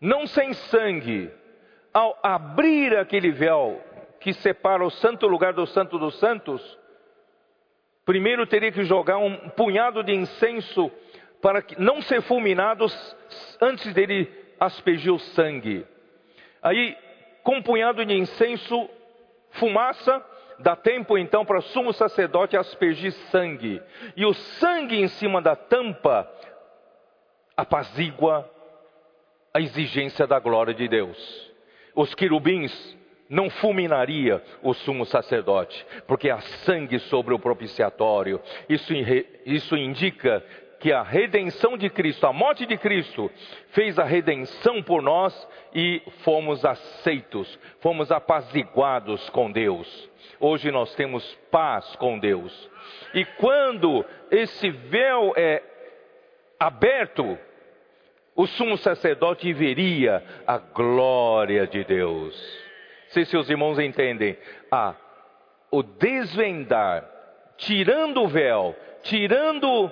[0.00, 1.30] não sem sangue,
[1.94, 3.80] ao abrir aquele véu
[4.18, 6.79] que separa o santo lugar do santo dos santos,
[8.10, 10.90] primeiro teria que jogar um punhado de incenso
[11.40, 12.92] para não ser fulminados
[13.60, 15.86] antes dele aspergir o sangue.
[16.60, 16.96] Aí,
[17.44, 18.90] com um punhado de incenso,
[19.52, 20.26] fumaça,
[20.58, 23.80] dá tempo então para o sumo sacerdote aspergir sangue.
[24.16, 26.28] E o sangue em cima da tampa
[27.56, 28.50] apazigua
[29.54, 31.52] a exigência da glória de Deus.
[31.94, 32.72] Os querubins
[33.30, 38.40] não fulminaria o sumo sacerdote, porque há sangue sobre o propiciatório.
[38.68, 38.92] Isso,
[39.46, 40.44] isso indica
[40.80, 43.30] que a redenção de Cristo, a morte de Cristo,
[43.68, 50.10] fez a redenção por nós e fomos aceitos, fomos apaziguados com Deus.
[50.40, 52.68] Hoje nós temos paz com Deus.
[53.14, 55.62] E quando esse véu é
[56.58, 57.38] aberto,
[58.34, 62.69] o sumo sacerdote veria a glória de Deus.
[63.10, 64.38] Se seus irmãos entendem,
[64.70, 64.94] ah,
[65.70, 67.08] o desvendar,
[67.56, 69.90] tirando o véu, tirando,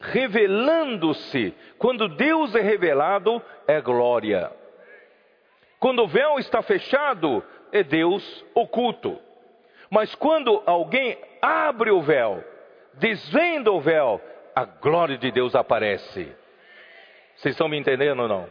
[0.00, 4.50] revelando-se, quando Deus é revelado, é glória.
[5.78, 9.18] Quando o véu está fechado, é Deus oculto.
[9.90, 12.42] Mas quando alguém abre o véu,
[12.94, 14.20] desvenda o véu,
[14.54, 16.32] a glória de Deus aparece.
[17.36, 18.50] Vocês estão me entendendo ou não?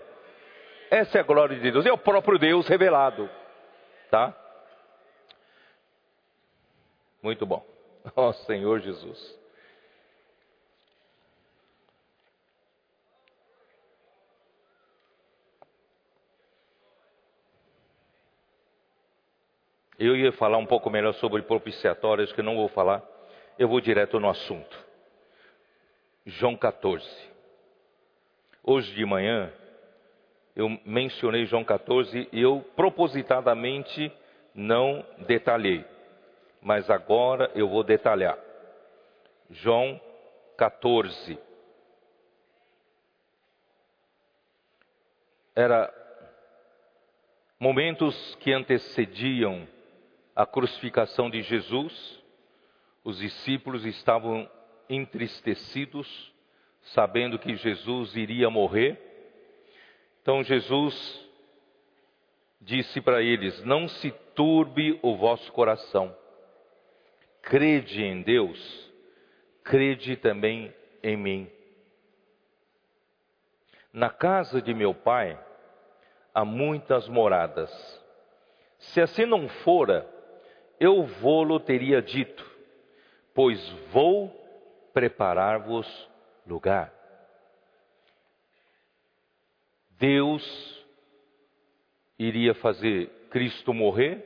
[0.92, 3.30] Essa é a glória de Deus, é o próprio Deus revelado.
[4.16, 4.34] Tá?
[7.22, 7.68] Muito bom.
[8.16, 9.38] Ó oh, Senhor Jesus.
[20.00, 23.04] Eu ia falar um pouco melhor sobre propiciatórios, que não vou falar.
[23.60, 24.80] Eu vou direto no assunto.
[26.26, 27.06] João 14.
[28.64, 29.52] Hoje de manhã,
[30.56, 34.12] eu mencionei João 14 e eu propositadamente
[34.54, 35.84] não detalhei.
[36.62, 38.38] Mas agora eu vou detalhar.
[39.50, 40.00] João
[40.58, 41.38] 14.
[45.56, 45.94] Era
[47.60, 49.68] momentos que antecediam
[50.36, 52.24] a crucificação de Jesus.
[53.04, 54.50] Os discípulos estavam
[54.90, 56.34] entristecidos
[56.94, 59.05] sabendo que Jesus iria morrer.
[60.26, 61.24] Então Jesus
[62.60, 66.18] disse para eles: Não se turbe o vosso coração.
[67.44, 68.92] Crede em Deus,
[69.64, 71.52] crede também em mim.
[73.94, 75.40] Na casa de meu pai
[76.34, 77.70] há muitas moradas.
[78.80, 80.10] Se assim não fora,
[80.80, 82.44] eu vou-lo teria dito,
[83.32, 84.30] pois vou
[84.92, 86.10] preparar-vos
[86.48, 86.95] lugar.
[89.98, 90.44] Deus
[92.18, 94.24] iria fazer Cristo morrer,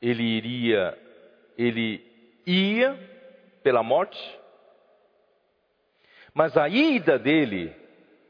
[0.00, 0.98] ele iria,
[1.56, 2.04] ele
[2.46, 2.98] ia
[3.62, 4.18] pela morte,
[6.32, 7.74] mas a ida dele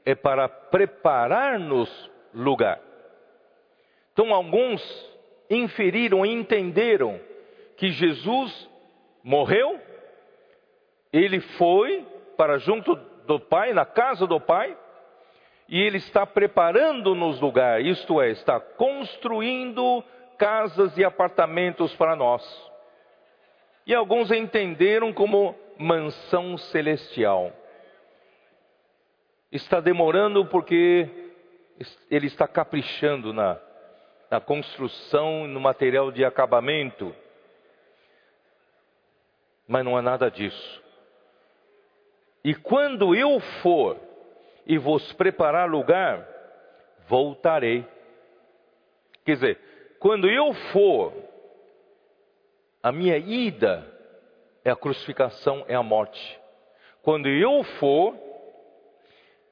[0.04, 2.80] é para preparar-nos lugar.
[4.12, 4.82] Então alguns
[5.48, 7.20] inferiram, entenderam
[7.76, 8.68] que Jesus
[9.22, 9.80] morreu,
[11.12, 12.94] ele foi para junto
[13.26, 14.76] do Pai, na casa do Pai,
[15.70, 20.02] e ele está preparando-nos lugar, isto é, está construindo
[20.36, 22.42] casas e apartamentos para nós.
[23.86, 27.52] E alguns entenderam como mansão celestial.
[29.52, 31.08] Está demorando porque
[32.10, 33.56] ele está caprichando na,
[34.28, 37.14] na construção, no material de acabamento.
[39.68, 40.82] Mas não é nada disso.
[42.42, 44.09] E quando eu for
[44.66, 46.26] e vos preparar lugar,
[47.08, 47.86] voltarei.
[49.24, 49.58] Quer dizer,
[49.98, 51.12] quando eu for,
[52.82, 53.86] a minha ida
[54.64, 56.40] é a crucificação, é a morte.
[57.02, 58.16] Quando eu for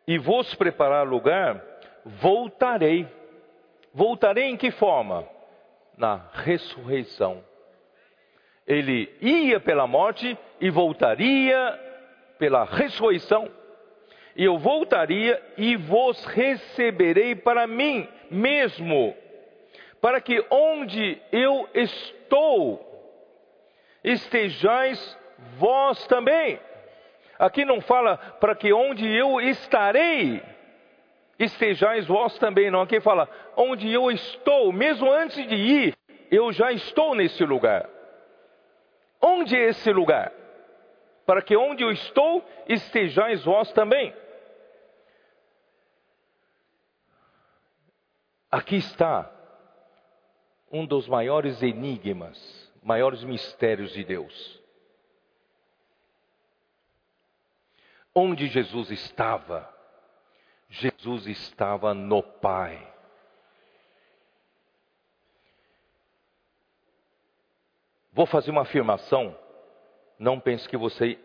[0.06, 1.62] e vos preparar lugar,
[2.04, 3.06] voltarei.
[3.92, 5.26] Voltarei em que forma?
[5.96, 7.44] Na ressurreição.
[8.66, 11.78] Ele ia pela morte e voltaria
[12.38, 13.50] pela ressurreição.
[14.38, 19.16] E eu voltaria e vos receberei para mim mesmo,
[20.00, 22.80] para que onde eu estou,
[24.04, 25.18] estejais
[25.56, 26.60] vós também.
[27.36, 30.40] Aqui não fala para que onde eu estarei,
[31.36, 32.82] estejais vós também, não.
[32.82, 35.96] Aqui fala onde eu estou, mesmo antes de ir,
[36.30, 37.90] eu já estou nesse lugar.
[39.20, 40.32] Onde é esse lugar?
[41.26, 44.14] Para que onde eu estou, estejais vós também.
[48.50, 49.30] Aqui está
[50.70, 54.62] um dos maiores enigmas, maiores mistérios de Deus.
[58.14, 59.72] Onde Jesus estava?
[60.70, 62.94] Jesus estava no Pai.
[68.12, 69.38] Vou fazer uma afirmação.
[70.18, 71.18] Não pense que você,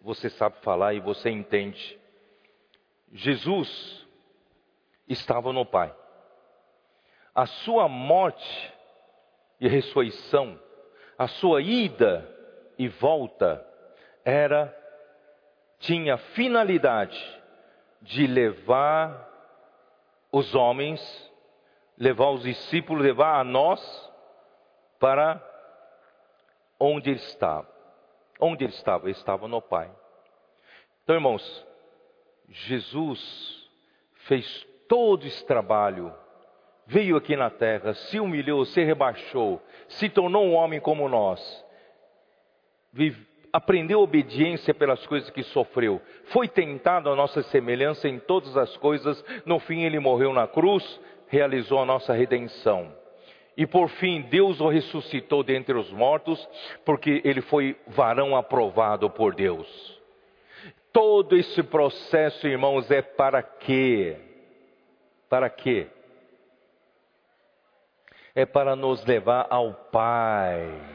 [0.00, 1.98] você sabe falar e você entende.
[3.12, 4.04] Jesus
[5.06, 5.94] estava no Pai.
[7.34, 8.72] A sua morte
[9.60, 10.58] e ressurreição,
[11.18, 12.28] a sua ida
[12.78, 13.64] e volta,
[14.24, 14.74] era
[15.78, 17.42] tinha finalidade
[18.00, 19.30] de levar
[20.30, 21.00] os homens,
[21.98, 23.80] levar os discípulos, levar a nós
[24.98, 25.42] para
[26.78, 27.68] onde ele estava.
[28.40, 29.04] Onde ele estava?
[29.04, 29.90] Ele estava no Pai.
[31.02, 31.66] Então, irmãos,
[32.48, 33.70] Jesus
[34.26, 36.14] fez todo esse trabalho,
[36.86, 41.40] veio aqui na terra, se humilhou, se rebaixou, se tornou um homem como nós,
[43.52, 46.00] aprendeu obediência pelas coisas que sofreu.
[46.26, 49.24] Foi tentado a nossa semelhança em todas as coisas.
[49.46, 52.92] No fim, ele morreu na cruz, realizou a nossa redenção.
[53.56, 56.48] E por fim, Deus o ressuscitou dentre os mortos,
[56.84, 60.02] porque ele foi varão aprovado por Deus.
[60.92, 64.16] Todo esse processo, irmãos, é para quê?
[65.28, 65.88] Para quê?
[68.34, 70.94] É para nos levar ao Pai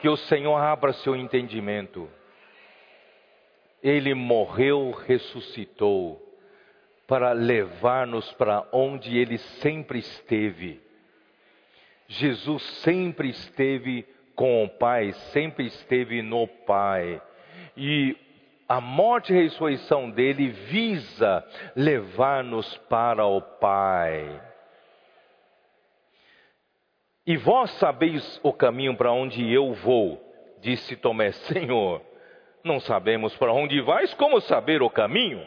[0.00, 2.08] Que o Senhor abra seu entendimento.
[3.82, 6.18] Ele morreu, ressuscitou,
[7.06, 10.80] para levar-nos para onde ele sempre esteve.
[12.08, 17.20] Jesus sempre esteve com o Pai, sempre esteve no Pai.
[17.76, 18.16] E
[18.70, 21.44] a morte e a ressurreição dele visa
[21.74, 24.40] levar-nos para o Pai.
[27.26, 30.22] E vós sabeis o caminho para onde eu vou,
[30.60, 32.00] disse Tomé, Senhor,
[32.62, 35.44] não sabemos para onde vais, como saber o caminho?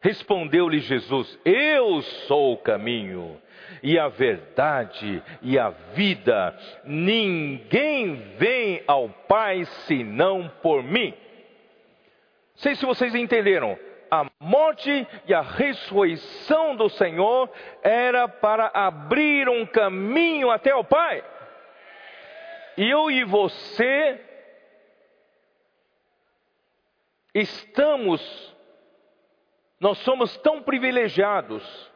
[0.00, 3.38] Respondeu-lhe Jesus: Eu sou o caminho,
[3.82, 6.58] e a verdade e a vida.
[6.86, 11.12] Ninguém vem ao Pai senão por mim.
[12.56, 13.78] Sei se vocês entenderam
[14.10, 17.50] a morte e a ressurreição do Senhor
[17.82, 21.24] era para abrir um caminho até o Pai.
[22.76, 24.20] Eu e você
[27.34, 28.56] estamos,
[29.80, 31.92] nós somos tão privilegiados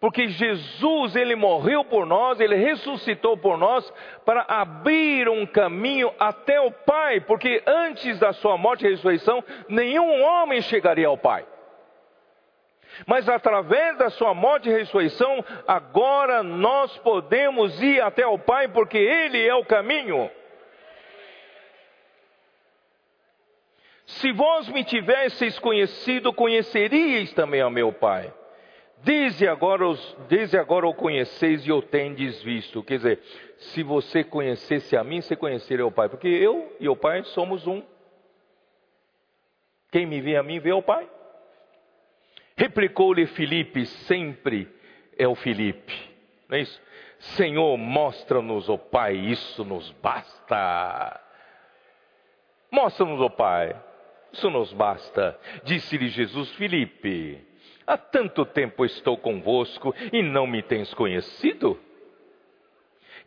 [0.00, 3.92] porque Jesus, ele morreu por nós, ele ressuscitou por nós
[4.24, 10.22] para abrir um caminho até o Pai, porque antes da sua morte e ressurreição, nenhum
[10.22, 11.46] homem chegaria ao Pai.
[13.06, 18.96] Mas através da sua morte e ressurreição, agora nós podemos ir até o Pai, porque
[18.96, 20.30] Ele é o caminho.
[24.06, 28.32] Se vós me tivesseis conhecido, conheceríeis também ao meu Pai.
[29.02, 32.82] Desde agora, os, desde agora o conheceis e o tendes visto.
[32.82, 33.18] Quer dizer,
[33.56, 36.08] se você conhecesse a mim, você conheceria o Pai.
[36.08, 37.82] Porque eu e o Pai somos um.
[39.90, 41.08] Quem me vê a mim, vê o Pai.
[42.56, 44.68] Replicou-lhe Filipe, sempre
[45.16, 45.94] é o Filipe.
[46.48, 46.80] Não é isso?
[47.18, 51.20] Senhor, mostra-nos o Pai, isso nos basta.
[52.70, 53.74] Mostra-nos o Pai,
[54.30, 55.38] isso nos basta.
[55.64, 57.49] Disse-lhe Jesus, Filipe,
[57.90, 61.76] Há tanto tempo estou convosco e não me tens conhecido?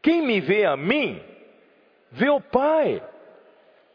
[0.01, 1.22] Quem me vê a mim,
[2.09, 3.03] vê o Pai.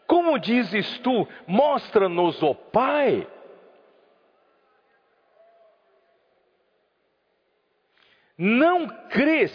[0.07, 3.27] Como dizes tu, mostra-nos o Pai?
[8.37, 9.51] Não crês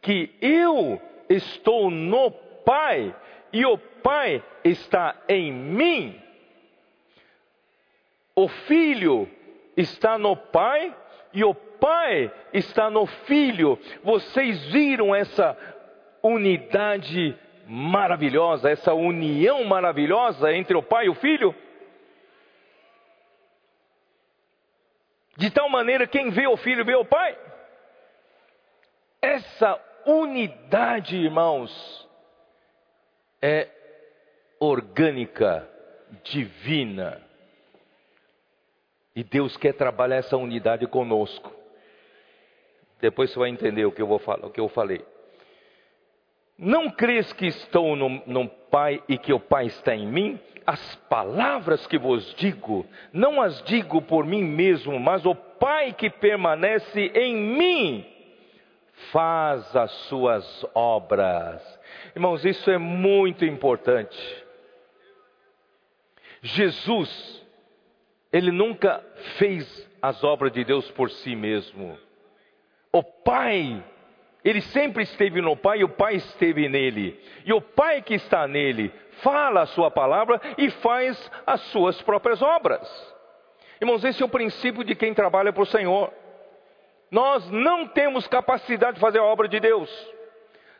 [0.00, 0.98] que eu
[1.28, 3.14] estou no Pai
[3.52, 6.18] e o Pai está em mim.
[8.34, 9.28] O Filho
[9.78, 10.94] está no Pai
[11.32, 13.78] e o Pai está no Filho.
[14.02, 15.56] Vocês viram essa
[16.20, 21.54] unidade maravilhosa, essa união maravilhosa entre o Pai e o Filho?
[25.36, 27.38] De tal maneira, quem vê o Filho vê o Pai.
[29.22, 32.08] Essa unidade, irmãos,
[33.40, 33.68] é
[34.58, 35.68] orgânica,
[36.24, 37.27] divina.
[39.18, 41.52] E Deus quer trabalhar essa unidade conosco.
[43.00, 45.04] Depois você vai entender o que eu vou falar, o que eu falei.
[46.56, 50.38] Não crês que estou no, no Pai e que o Pai está em mim?
[50.64, 56.08] As palavras que vos digo, não as digo por mim mesmo, mas o Pai que
[56.08, 58.06] permanece em mim
[59.10, 61.60] faz as suas obras.
[62.14, 64.44] Irmãos, isso é muito importante.
[66.40, 67.47] Jesus,
[68.32, 69.04] ele nunca
[69.38, 71.98] fez as obras de Deus por si mesmo.
[72.92, 73.82] O Pai
[74.44, 77.20] ele sempre esteve no Pai e o Pai esteve nele.
[77.44, 82.40] E o Pai que está nele fala a sua palavra e faz as suas próprias
[82.40, 82.88] obras.
[83.80, 86.12] Irmãos, esse é o princípio de quem trabalha para o Senhor.
[87.10, 89.90] Nós não temos capacidade de fazer a obra de Deus.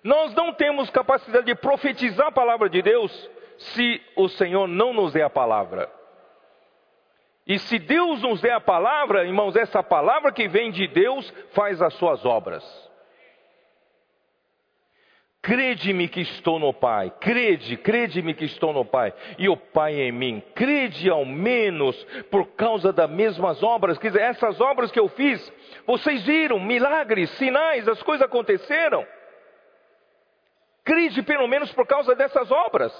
[0.02, 5.12] Nós não temos capacidade de profetizar a palavra de Deus se o Senhor não nos
[5.12, 5.90] der a palavra.
[7.48, 11.80] E se Deus nos der a palavra, irmãos, essa palavra que vem de Deus faz
[11.80, 12.62] as suas obras.
[15.40, 20.12] Crede-me que estou no Pai, crede, crede-me que estou no Pai, e o Pai em
[20.12, 20.42] mim.
[20.54, 21.96] Crede ao menos
[22.30, 25.50] por causa das mesmas obras, quer dizer, essas obras que eu fiz,
[25.86, 29.06] vocês viram, milagres, sinais, as coisas aconteceram.
[30.84, 32.92] Crede pelo menos por causa dessas obras.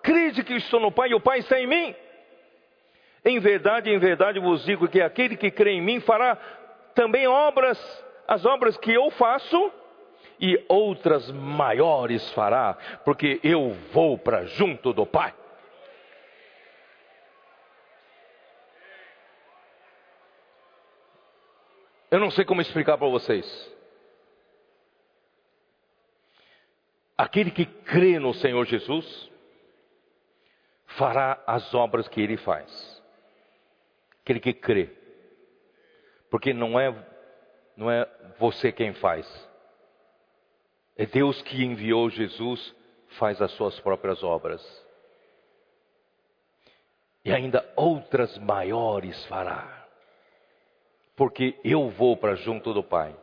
[0.00, 1.96] Crede que estou no Pai e o Pai está em mim.
[3.26, 6.36] Em verdade, em verdade vos digo que aquele que crê em mim fará
[6.94, 7.76] também obras,
[8.28, 9.72] as obras que eu faço
[10.38, 15.34] e outras maiores fará, porque eu vou para junto do Pai.
[22.08, 23.76] Eu não sei como explicar para vocês.
[27.18, 29.32] Aquele que crê no Senhor Jesus
[30.86, 32.95] fará as obras que ele faz.
[34.26, 34.90] Aquele que crê.
[36.28, 36.92] Porque não é
[37.76, 38.04] não é
[38.40, 39.24] você quem faz.
[40.96, 42.74] É Deus que enviou Jesus,
[43.18, 44.60] faz as suas próprias obras.
[47.24, 49.86] E ainda outras maiores fará.
[51.14, 53.16] Porque eu vou para junto do Pai.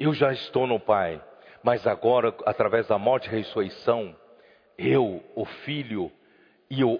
[0.00, 1.22] Eu já estou no Pai,
[1.62, 4.16] mas agora, através da morte e ressurreição,
[4.78, 6.10] eu, o Filho
[6.70, 6.98] e o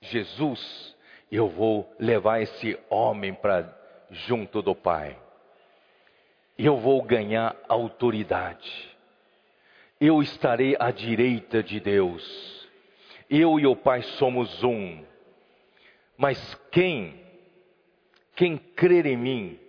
[0.00, 0.96] Jesus,
[1.30, 3.76] eu vou levar esse homem para
[4.10, 5.16] junto do Pai.
[6.58, 8.90] Eu vou ganhar autoridade
[10.00, 12.68] eu estarei à direita de Deus.
[13.28, 15.04] Eu e o Pai somos um.
[16.16, 17.20] Mas quem,
[18.34, 19.60] quem crer em mim,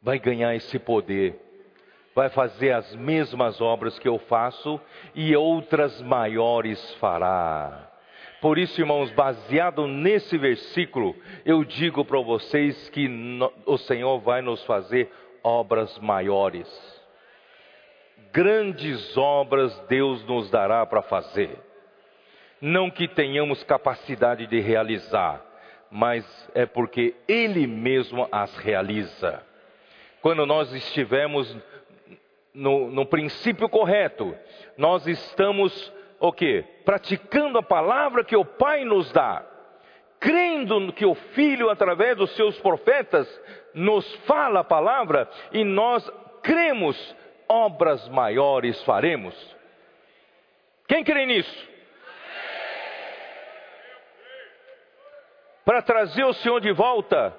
[0.00, 1.38] vai ganhar esse poder,
[2.14, 4.80] vai fazer as mesmas obras que eu faço
[5.14, 7.90] e outras maiores fará.
[8.44, 11.16] Por isso, irmãos, baseado nesse versículo,
[11.46, 13.08] eu digo para vocês que
[13.64, 15.10] o Senhor vai nos fazer
[15.42, 16.94] obras maiores
[18.34, 21.56] grandes obras Deus nos dará para fazer.
[22.60, 25.40] Não que tenhamos capacidade de realizar,
[25.88, 29.40] mas é porque Ele mesmo as realiza.
[30.20, 31.56] Quando nós estivermos
[32.52, 34.36] no, no princípio correto,
[34.76, 35.92] nós estamos
[36.26, 36.62] o que?
[36.86, 39.44] Praticando a palavra que o Pai nos dá,
[40.18, 43.28] crendo que o Filho, através dos seus profetas,
[43.74, 46.10] nos fala a palavra e nós
[46.42, 46.96] cremos
[47.46, 49.34] obras maiores faremos.
[50.88, 51.68] Quem crê nisso?
[55.62, 57.36] Para trazer o Senhor de volta,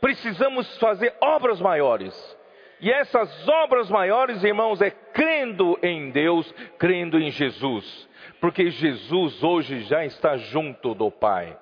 [0.00, 2.35] precisamos fazer obras maiores.
[2.80, 8.08] E essas obras maiores, irmãos, é crendo em Deus, crendo em Jesus.
[8.40, 11.56] Porque Jesus hoje já está junto do Pai.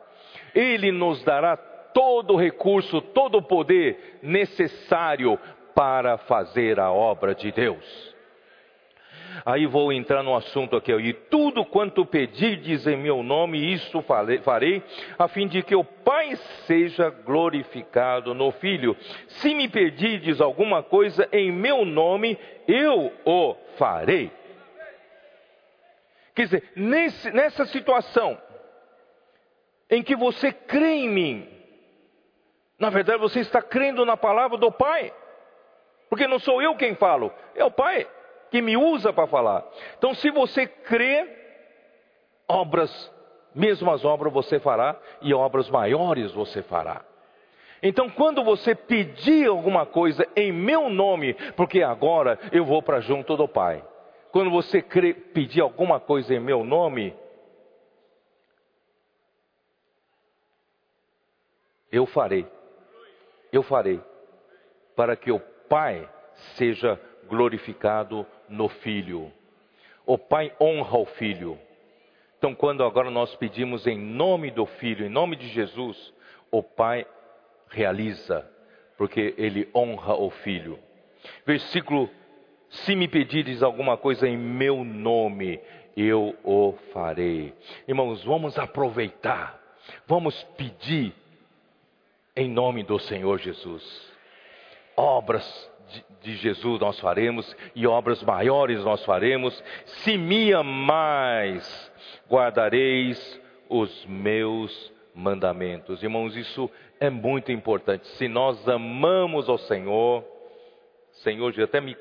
[0.54, 5.38] Ele nos dará todo o recurso, todo o poder necessário
[5.74, 8.13] para fazer a obra de Deus.
[9.44, 10.92] Aí vou entrar no assunto aqui.
[10.92, 14.82] E tudo quanto pedirdes em meu nome, isso farei,
[15.18, 18.96] a fim de que o Pai seja glorificado no Filho.
[19.28, 24.30] Se me pedirdes alguma coisa em meu nome, eu o farei.
[26.34, 28.36] Quer dizer, nesse, nessa situação
[29.88, 31.48] em que você crê em mim,
[32.78, 35.12] na verdade você está crendo na palavra do Pai,
[36.10, 38.06] porque não sou eu quem falo, é o Pai
[38.54, 39.66] que me usa para falar.
[39.98, 41.28] Então, se você crê,
[42.46, 43.12] obras,
[43.52, 47.04] mesmo as obras você fará, e obras maiores você fará.
[47.82, 53.36] Então, quando você pedir alguma coisa em meu nome, porque agora eu vou para junto
[53.36, 53.84] do Pai.
[54.30, 57.12] Quando você pedir alguma coisa em meu nome,
[61.90, 62.46] eu farei.
[63.50, 64.00] Eu farei.
[64.94, 66.08] Para que o Pai
[66.54, 69.32] seja glorificado no Filho.
[70.06, 71.58] O Pai honra o Filho.
[72.38, 76.12] Então, quando agora nós pedimos em nome do Filho, em nome de Jesus,
[76.50, 77.06] o Pai
[77.74, 78.48] realiza,
[78.96, 80.78] porque ele honra o filho.
[81.44, 82.08] Versículo:
[82.68, 85.60] Se me pedires alguma coisa em meu nome,
[85.96, 87.52] eu o farei.
[87.86, 89.60] Irmãos, vamos aproveitar,
[90.06, 91.12] vamos pedir
[92.36, 94.12] em nome do Senhor Jesus.
[94.96, 95.72] Obras
[96.20, 99.62] de Jesus nós faremos e obras maiores nós faremos.
[99.84, 101.92] Se me amais,
[102.30, 106.02] guardareis os meus mandamentos.
[106.02, 108.06] Irmãos, isso é muito importante.
[108.08, 110.24] Se nós amamos ao Senhor,
[111.22, 111.96] Senhor, eu até me,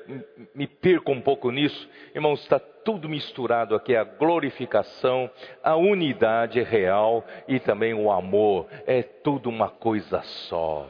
[0.54, 5.30] me perco um pouco nisso, irmãos, está tudo misturado aqui: a glorificação,
[5.62, 10.88] a unidade real e também o amor, é tudo uma coisa só.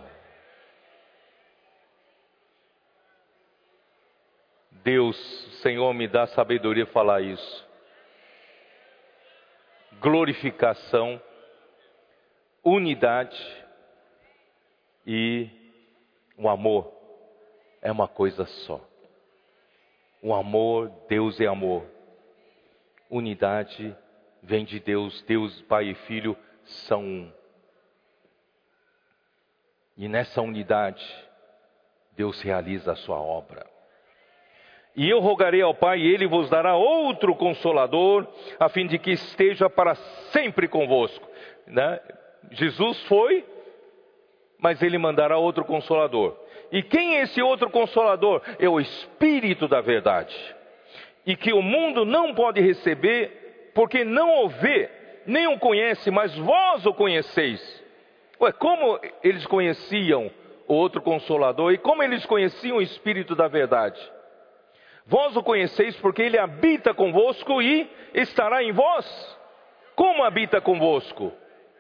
[4.84, 5.16] Deus,
[5.62, 7.68] Senhor, me dá sabedoria falar isso.
[9.98, 11.18] Glorificação,
[12.62, 13.34] unidade
[15.06, 15.48] e
[16.36, 16.92] o amor
[17.80, 18.78] é uma coisa só.
[20.20, 21.86] O amor, Deus é amor.
[23.08, 23.96] Unidade
[24.42, 26.36] vem de Deus, Deus, Pai e Filho
[26.86, 27.32] são um.
[29.96, 31.02] E nessa unidade,
[32.12, 33.73] Deus realiza a sua obra.
[34.96, 38.26] E eu rogarei ao Pai, e Ele vos dará outro consolador,
[38.60, 39.94] a fim de que esteja para
[40.32, 41.28] sempre convosco.
[41.66, 42.00] Né?
[42.52, 43.44] Jesus foi,
[44.58, 46.36] mas ele mandará outro consolador.
[46.72, 48.40] E quem é esse outro consolador?
[48.58, 50.34] É o Espírito da Verdade.
[51.26, 54.90] E que o mundo não pode receber, porque não o vê,
[55.26, 57.84] nem o conhece, mas vós o conheceis.
[58.40, 60.30] Ué, como eles conheciam
[60.66, 64.00] o outro consolador e como eles conheciam o Espírito da Verdade?
[65.06, 69.38] Vós o conheceis porque ele habita convosco e estará em vós.
[69.94, 71.32] Como habita convosco?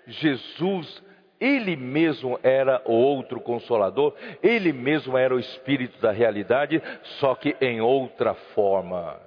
[0.06, 1.02] Jesus,
[1.40, 6.82] ele mesmo era o outro consolador, ele mesmo era o espírito da realidade,
[7.18, 9.18] só que em outra forma.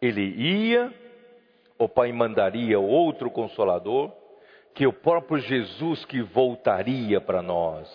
[0.00, 0.92] Ele ia,
[1.78, 4.12] o Pai mandaria outro consolador,
[4.74, 7.88] que o próprio Jesus que voltaria para nós,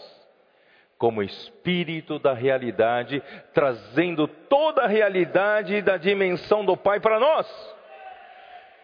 [1.00, 3.24] como espírito da realidade,
[3.54, 7.47] trazendo toda a realidade da dimensão do Pai para nós.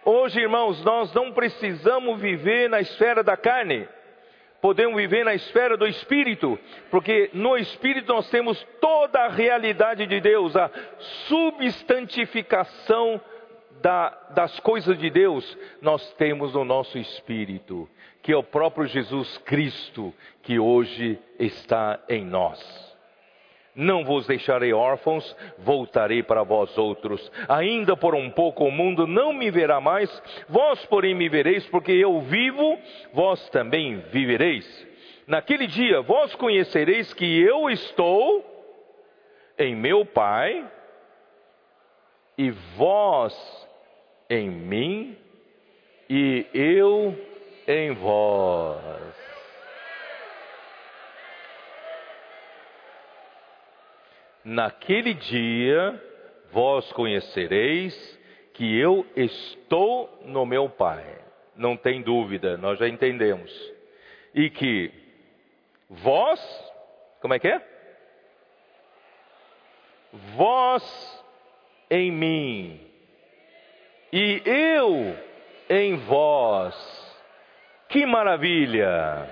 [0.05, 3.85] Hoje, irmãos, nós não precisamos viver na esfera da carne,
[4.61, 6.57] podemos viver na esfera do espírito,
[6.89, 10.71] porque no espírito nós temos toda a realidade de Deus, a
[11.27, 13.19] substantificação
[13.81, 17.89] da, das coisas de Deus, nós temos no nosso espírito,
[18.25, 20.11] que é o próprio Jesus Cristo
[20.41, 22.59] que hoje está em nós.
[23.75, 27.31] Não vos deixarei órfãos, voltarei para vós outros.
[27.47, 30.09] Ainda por um pouco o mundo não me verá mais,
[30.49, 32.79] vós, porém, me vereis, porque eu vivo,
[33.13, 34.65] vós também vivereis.
[35.27, 38.43] Naquele dia vós conhecereis que eu estou
[39.55, 40.67] em meu Pai,
[42.39, 43.67] e vós
[44.31, 45.15] em mim,
[46.09, 47.34] e eu
[47.67, 49.15] em vós.
[54.43, 56.01] Naquele dia
[56.51, 57.93] vós conhecereis
[58.53, 61.03] que eu estou no meu Pai.
[61.55, 63.51] Não tem dúvida, nós já entendemos.
[64.33, 64.91] E que
[65.89, 66.39] vós,
[67.21, 67.61] como é que é?
[70.35, 70.83] Vós
[71.89, 72.79] em mim
[74.11, 75.15] e eu
[75.69, 77.04] em vós.
[77.89, 79.27] Que maravilha!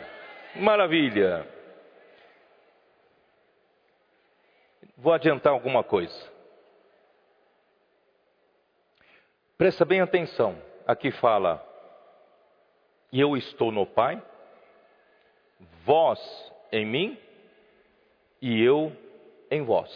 [0.56, 1.48] Maravilha!
[4.98, 6.32] Vou adiantar alguma coisa.
[9.58, 10.58] Presta bem atenção.
[10.88, 11.62] Aqui fala:
[13.12, 14.22] eu estou no Pai,
[15.86, 16.20] vós
[16.72, 17.20] em mim
[18.42, 18.96] e eu
[19.52, 19.92] em vós.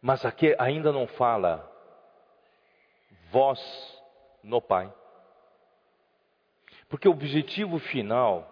[0.00, 1.70] Mas aqui ainda não fala
[3.30, 3.97] vós
[4.48, 4.92] no Pai.
[6.88, 8.48] Porque o objetivo final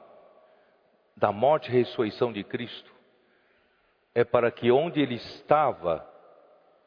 [1.16, 2.94] da morte e ressurreição de Cristo
[4.14, 6.07] é para que onde ele estava,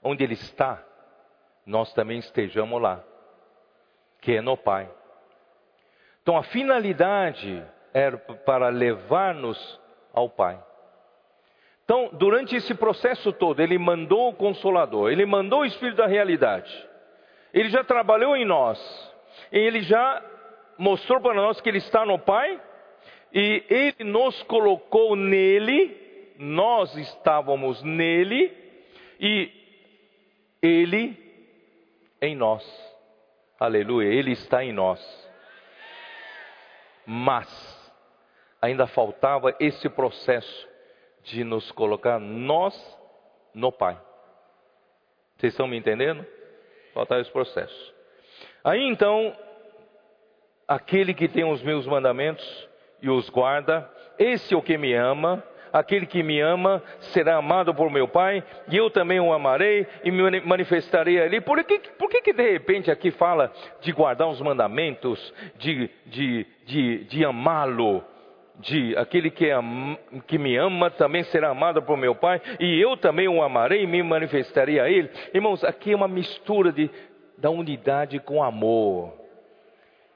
[0.03, 0.83] onde ele está,
[1.65, 3.03] nós também estejamos lá,
[4.21, 4.89] que é no Pai.
[6.21, 9.79] Então a finalidade era para levar-nos
[10.13, 10.63] ao Pai.
[11.83, 16.88] Então, durante esse processo todo, ele mandou o Consolador, ele mandou o Espírito da realidade.
[17.53, 18.79] Ele já trabalhou em nós,
[19.51, 20.23] ele já
[20.77, 22.61] mostrou para nós que ele está no Pai
[23.33, 28.55] e ele nos colocou nele, nós estávamos nele
[29.19, 29.51] e
[30.61, 31.17] ele
[32.21, 32.63] em nós.
[33.59, 34.99] Aleluia, ele está em nós.
[37.05, 37.49] Mas
[38.61, 40.69] ainda faltava esse processo
[41.23, 42.75] de nos colocar nós
[43.53, 43.99] no Pai.
[45.37, 46.25] Vocês estão me entendendo?
[46.99, 47.93] Faltava esse processo.
[48.61, 49.33] Aí então,
[50.67, 52.67] aquele que tem os meus mandamentos
[53.01, 55.41] e os guarda, esse é o que me ama,
[55.71, 60.11] aquele que me ama será amado por meu Pai, e eu também o amarei e
[60.11, 61.39] me manifestarei ali.
[61.39, 66.45] Por que, por que, que de repente aqui fala de guardar os mandamentos, de, de,
[66.65, 68.03] de, de amá-lo?
[68.59, 69.57] De aquele que, é,
[70.27, 73.87] que me ama também será amado por meu Pai, e eu também o amarei e
[73.87, 75.09] me manifestarei a Ele.
[75.33, 76.91] Irmãos, aqui é uma mistura de,
[77.37, 79.13] da unidade com amor.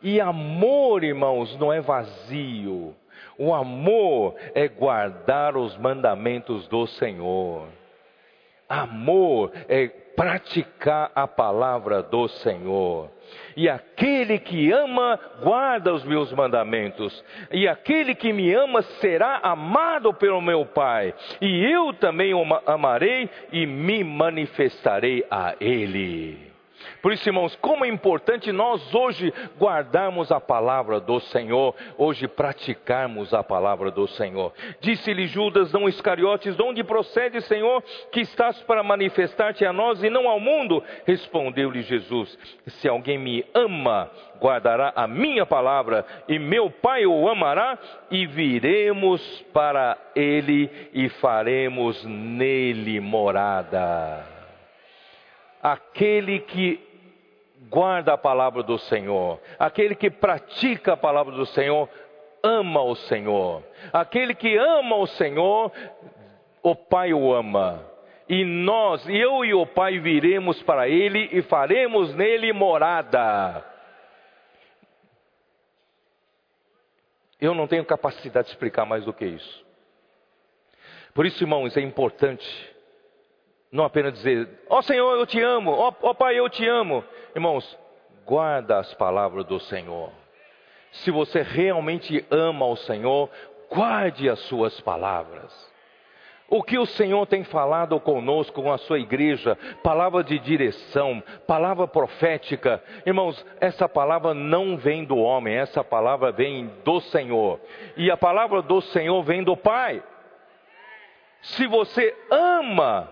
[0.02, 2.94] E amor, irmãos, não é vazio.
[3.38, 7.68] O amor é guardar os mandamentos do Senhor.
[8.68, 13.10] Amor é praticar a palavra do Senhor.
[13.56, 17.24] E aquele que ama, guarda os meus mandamentos.
[17.52, 21.14] E aquele que me ama será amado pelo meu Pai.
[21.42, 26.53] E eu também o amarei e me manifestarei a ele.
[27.04, 33.34] Por isso, irmãos, como é importante nós hoje guardarmos a palavra do Senhor, hoje praticarmos
[33.34, 34.54] a palavra do Senhor.
[34.80, 40.10] Disse-lhe Judas, não Iscariotes, de onde procede, Senhor, que estás para manifestar-te a nós e
[40.10, 40.82] não ao mundo?
[41.06, 47.78] Respondeu-lhe Jesus: Se alguém me ama, guardará a minha palavra, e meu Pai o amará,
[48.10, 54.32] e viremos para ele e faremos nele morada.
[55.62, 56.93] Aquele que
[57.74, 61.90] guarda a palavra do Senhor, aquele que pratica a palavra do Senhor,
[62.44, 63.64] ama o Senhor.
[63.92, 65.72] Aquele que ama o Senhor,
[66.62, 67.84] o Pai o ama.
[68.30, 73.66] E nós, eu e o Pai viremos para ele e faremos nele morada.
[77.42, 79.66] Eu não tenho capacidade de explicar mais do que isso.
[81.16, 82.46] Por isso, irmãos, é importante
[83.74, 86.64] não apenas dizer, ó oh, Senhor, eu te amo, ó oh, oh, Pai, eu te
[86.68, 87.04] amo.
[87.36, 87.78] Irmãos,
[88.26, 90.12] guarda as palavras do Senhor.
[90.92, 93.30] Se você realmente ama o Senhor,
[93.70, 95.74] guarde as suas palavras.
[96.48, 101.88] O que o Senhor tem falado conosco, com a sua igreja, palavra de direção, palavra
[101.88, 107.60] profética, irmãos, essa palavra não vem do homem, essa palavra vem do Senhor,
[107.98, 110.04] e a palavra do Senhor vem do Pai.
[111.42, 113.12] Se você ama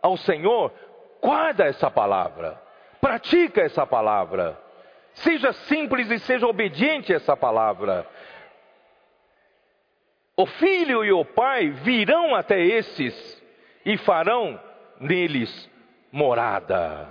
[0.00, 0.72] ao Senhor,
[1.20, 2.62] guarda essa palavra,
[3.00, 4.60] pratica essa palavra,
[5.14, 8.06] seja simples e seja obediente a essa palavra.
[10.36, 13.42] O filho e o pai virão até esses
[13.84, 14.60] e farão
[15.00, 15.68] neles
[16.12, 17.08] morada.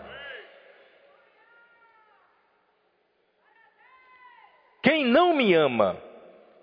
[4.81, 5.97] Quem não me ama,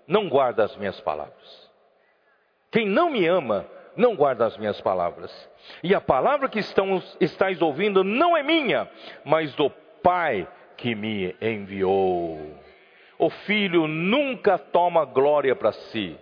[0.07, 1.69] não guarda as minhas palavras.
[2.71, 5.31] Quem não me ama, não guarda as minhas palavras.
[5.83, 8.89] E a palavra que estão, estáis ouvindo não é minha,
[9.23, 9.69] mas do
[10.01, 12.39] Pai que me enviou.
[13.17, 16.17] O filho nunca toma glória para si,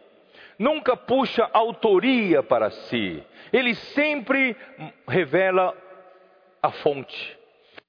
[0.59, 4.55] nunca puxa autoria para si, ele sempre
[5.07, 5.75] revela
[6.61, 7.37] a fonte,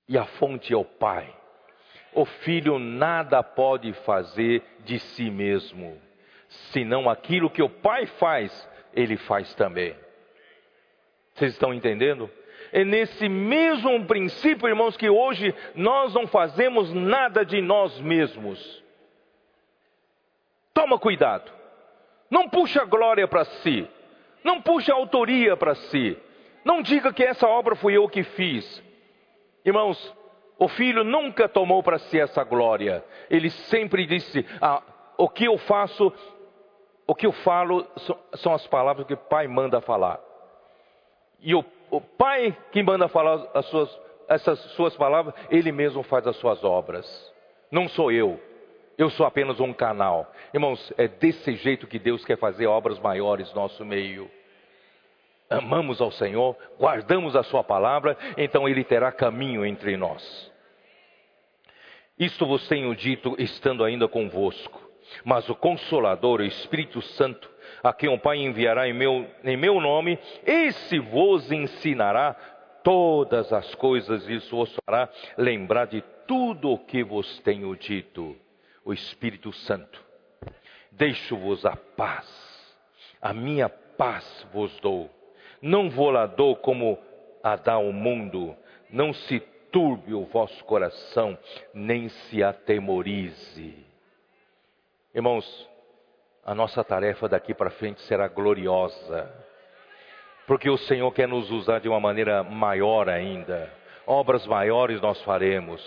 [0.08, 1.28] e a fonte é o Pai.
[2.14, 6.00] O filho nada pode fazer de si mesmo,
[6.72, 9.96] senão aquilo que o Pai faz, ele faz também.
[11.34, 12.30] Vocês estão entendendo?
[12.72, 18.82] É nesse mesmo princípio, irmãos, que hoje nós não fazemos nada de nós mesmos.
[20.72, 21.52] Toma cuidado.
[22.30, 23.88] Não puxa glória para si.
[24.42, 26.16] Não puxa autoria para si.
[26.64, 28.82] Não diga que essa obra fui eu que fiz.
[29.64, 30.14] Irmãos,
[30.58, 33.04] o filho nunca tomou para si essa glória.
[33.30, 34.82] Ele sempre disse: ah,
[35.16, 36.12] o que eu faço
[37.06, 37.86] o que eu falo
[38.36, 40.20] são as palavras que o Pai manda falar.
[41.40, 46.26] E o, o Pai que manda falar as suas, essas suas palavras, Ele mesmo faz
[46.26, 47.32] as suas obras.
[47.70, 48.40] Não sou eu.
[48.96, 50.30] Eu sou apenas um canal.
[50.52, 54.30] Irmãos, é desse jeito que Deus quer fazer obras maiores no nosso meio.
[55.50, 60.52] Amamos ao Senhor, guardamos a Sua palavra, então Ele terá caminho entre nós.
[62.18, 64.83] Isto vos tenho dito estando ainda convosco.
[65.24, 67.50] Mas o Consolador, o Espírito Santo,
[67.82, 72.34] a quem o Pai enviará em meu, em meu nome, esse vos ensinará
[72.82, 78.36] todas as coisas, isso vos fará lembrar de tudo o que vos tenho dito.
[78.84, 80.02] O Espírito Santo,
[80.90, 82.28] deixo-vos a paz,
[83.20, 85.10] a minha paz vos dou.
[85.62, 86.98] Não vou lá dou como
[87.42, 88.54] a dá o mundo,
[88.90, 89.40] não se
[89.72, 91.38] turbe o vosso coração,
[91.72, 93.74] nem se atemorize.
[95.14, 95.70] Irmãos,
[96.44, 99.32] a nossa tarefa daqui para frente será gloriosa,
[100.44, 103.72] porque o Senhor quer nos usar de uma maneira maior ainda.
[104.04, 105.80] Obras maiores nós faremos.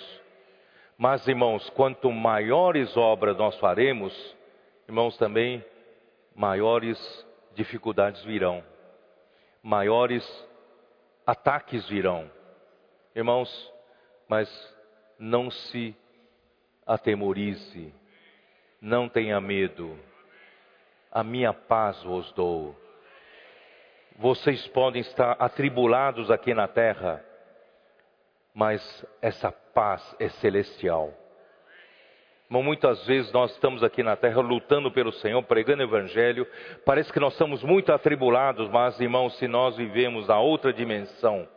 [0.98, 4.14] Mas, irmãos, quanto maiores obras nós faremos,
[4.88, 5.62] irmãos, também
[6.34, 6.98] maiores
[7.54, 8.64] dificuldades virão,
[9.62, 10.26] maiores
[11.26, 12.32] ataques virão.
[13.14, 13.74] Irmãos,
[14.30, 14.50] mas
[15.20, 15.94] não se
[16.86, 17.94] atemorize,
[18.82, 19.98] não tenha medo
[21.18, 22.76] a minha paz vos dou.
[24.18, 27.24] Vocês podem estar atribulados aqui na terra,
[28.54, 31.12] mas essa paz é celestial.
[32.50, 36.48] Muitas vezes nós estamos aqui na terra lutando pelo Senhor, pregando o Evangelho.
[36.86, 41.48] Parece que nós estamos muito atribulados, mas irmãos, se nós vivemos na outra dimensão,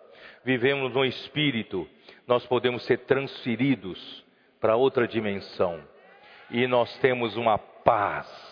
[0.42, 1.86] vivemos no Espírito,
[2.26, 4.24] nós podemos ser transferidos
[4.58, 5.80] para outra dimensão.
[6.50, 8.50] E nós temos uma paz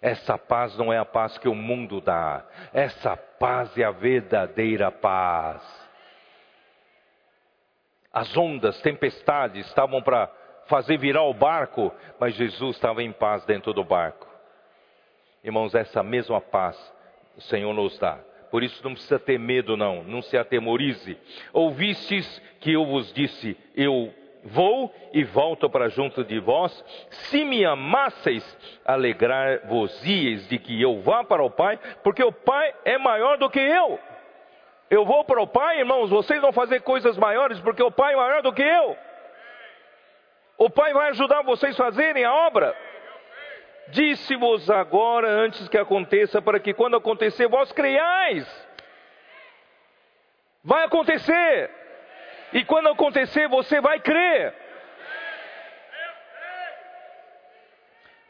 [0.00, 2.44] essa paz não é a paz que o mundo dá.
[2.72, 5.62] Essa paz é a verdadeira paz.
[8.12, 10.30] As ondas, tempestades estavam para
[10.66, 14.26] fazer virar o barco, mas Jesus estava em paz dentro do barco.
[15.42, 16.76] Irmãos, essa mesma paz
[17.36, 18.18] o Senhor nos dá.
[18.50, 21.18] Por isso não precisa ter medo, não, não se atemorize.
[21.52, 24.12] Ouvistes que eu vos disse: Eu
[24.50, 26.72] Vou e volto para junto de vós.
[27.10, 28.44] Se me amasseis,
[28.84, 33.60] alegrar-vos-ieis de que eu vá para o Pai, porque o Pai é maior do que
[33.60, 33.98] eu.
[34.90, 38.16] Eu vou para o Pai, irmãos, vocês vão fazer coisas maiores, porque o Pai é
[38.16, 38.96] maior do que eu.
[40.56, 42.74] O Pai vai ajudar vocês a fazerem a obra.
[43.88, 48.46] Disse-vos agora, antes que aconteça, para que quando acontecer, vós creiais.
[50.64, 51.70] Vai acontecer.
[52.52, 54.54] E quando acontecer, você vai crer.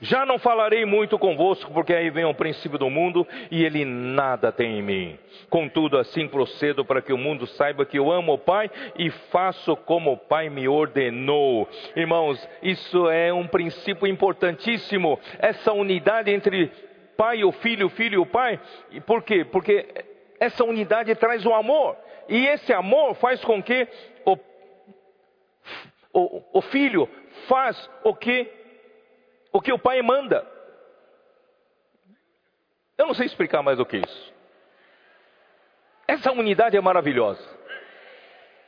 [0.00, 4.52] Já não falarei muito convosco, porque aí vem o princípio do mundo e ele nada
[4.52, 5.18] tem em mim.
[5.50, 9.74] Contudo, assim procedo para que o mundo saiba que eu amo o Pai e faço
[9.74, 11.68] como o Pai me ordenou.
[11.96, 15.18] Irmãos, isso é um princípio importantíssimo.
[15.40, 16.70] Essa unidade entre
[17.16, 18.60] Pai e o Filho, o Filho e o Pai.
[19.04, 19.44] Por quê?
[19.44, 19.84] Porque
[20.38, 21.96] essa unidade traz o amor.
[22.28, 23.88] E esse amor faz com que
[24.24, 24.38] o,
[26.12, 27.08] o, o filho
[27.48, 28.52] faz o que
[29.52, 30.46] o que o pai manda.
[32.98, 34.34] Eu não sei explicar mais do que isso.
[36.06, 37.58] Essa unidade é maravilhosa.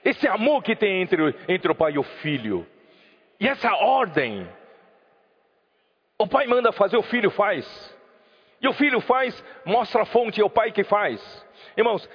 [0.05, 2.67] Esse amor que tem entre, entre o pai e o filho.
[3.39, 4.49] E essa ordem.
[6.19, 7.67] O pai manda fazer, o filho faz.
[8.61, 11.21] E o filho faz, mostra a fonte, é o pai que faz.
[11.77, 12.09] Irmãos,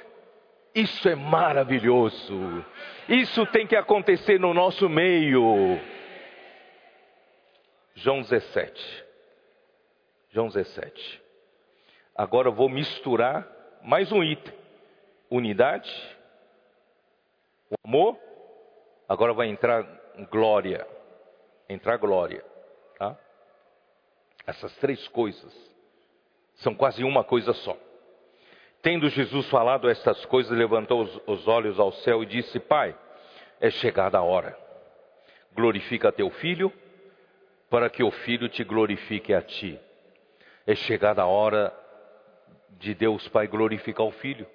[0.76, 2.65] isso é maravilhoso.
[3.07, 5.80] Isso tem que acontecer no nosso meio.
[7.95, 9.05] João 17.
[10.32, 11.21] João 17.
[12.13, 13.47] Agora eu vou misturar
[13.82, 14.53] mais um item:
[15.32, 15.89] unidade,
[17.69, 18.19] o amor.
[19.07, 19.84] Agora vai entrar
[20.30, 20.86] glória.
[21.69, 22.43] Entrar glória.
[22.97, 23.17] Tá?
[24.45, 25.53] Essas três coisas
[26.55, 27.78] são quase uma coisa só.
[28.86, 32.96] Tendo Jesus falado estas coisas, levantou os, os olhos ao céu e disse: Pai,
[33.60, 34.56] é chegada a hora.
[35.56, 36.72] Glorifica teu filho,
[37.68, 39.80] para que o filho te glorifique a ti.
[40.68, 41.74] É chegada a hora
[42.78, 44.46] de Deus Pai glorificar o filho.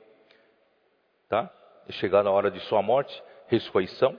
[1.29, 1.53] Tá?
[1.89, 4.17] É chegada a hora de sua morte, ressurreição.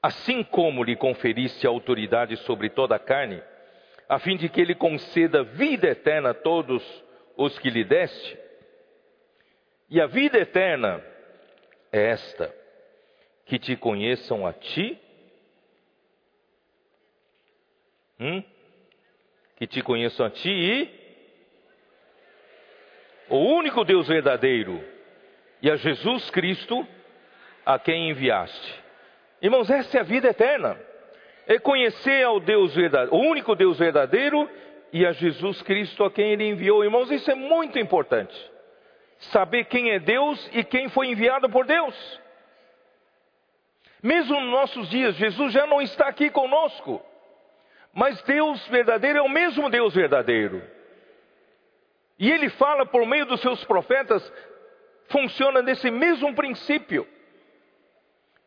[0.00, 3.42] Assim como lhe conferiste autoridade sobre toda a carne,
[4.08, 6.80] a fim de que ele conceda vida eterna a todos
[7.36, 8.41] os que lhe deste,
[9.92, 11.04] e a vida eterna
[11.92, 12.52] é esta:
[13.44, 14.98] que te conheçam a ti,
[18.18, 18.42] hum?
[19.56, 21.02] que te conheçam a ti e
[23.28, 24.82] o único Deus verdadeiro
[25.60, 26.88] e a Jesus Cristo,
[27.66, 28.82] a quem enviaste.
[29.42, 30.80] Irmãos, essa é a vida eterna.
[31.46, 34.48] É conhecer ao Deus verdadeiro, o único Deus verdadeiro
[34.90, 36.82] e a Jesus Cristo a quem ele enviou.
[36.82, 38.51] Irmãos, isso é muito importante.
[39.30, 42.20] Saber quem é Deus e quem foi enviado por Deus.
[44.02, 47.00] Mesmo nos nossos dias, Jesus já não está aqui conosco.
[47.94, 50.62] Mas Deus verdadeiro é o mesmo Deus verdadeiro.
[52.18, 54.32] E ele fala por meio dos seus profetas,
[55.08, 57.06] funciona nesse mesmo princípio.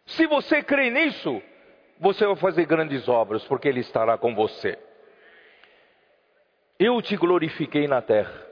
[0.05, 1.41] Se você crê nisso,
[1.99, 4.78] você vai fazer grandes obras, porque Ele estará com você.
[6.78, 8.44] Eu te glorifiquei na terra,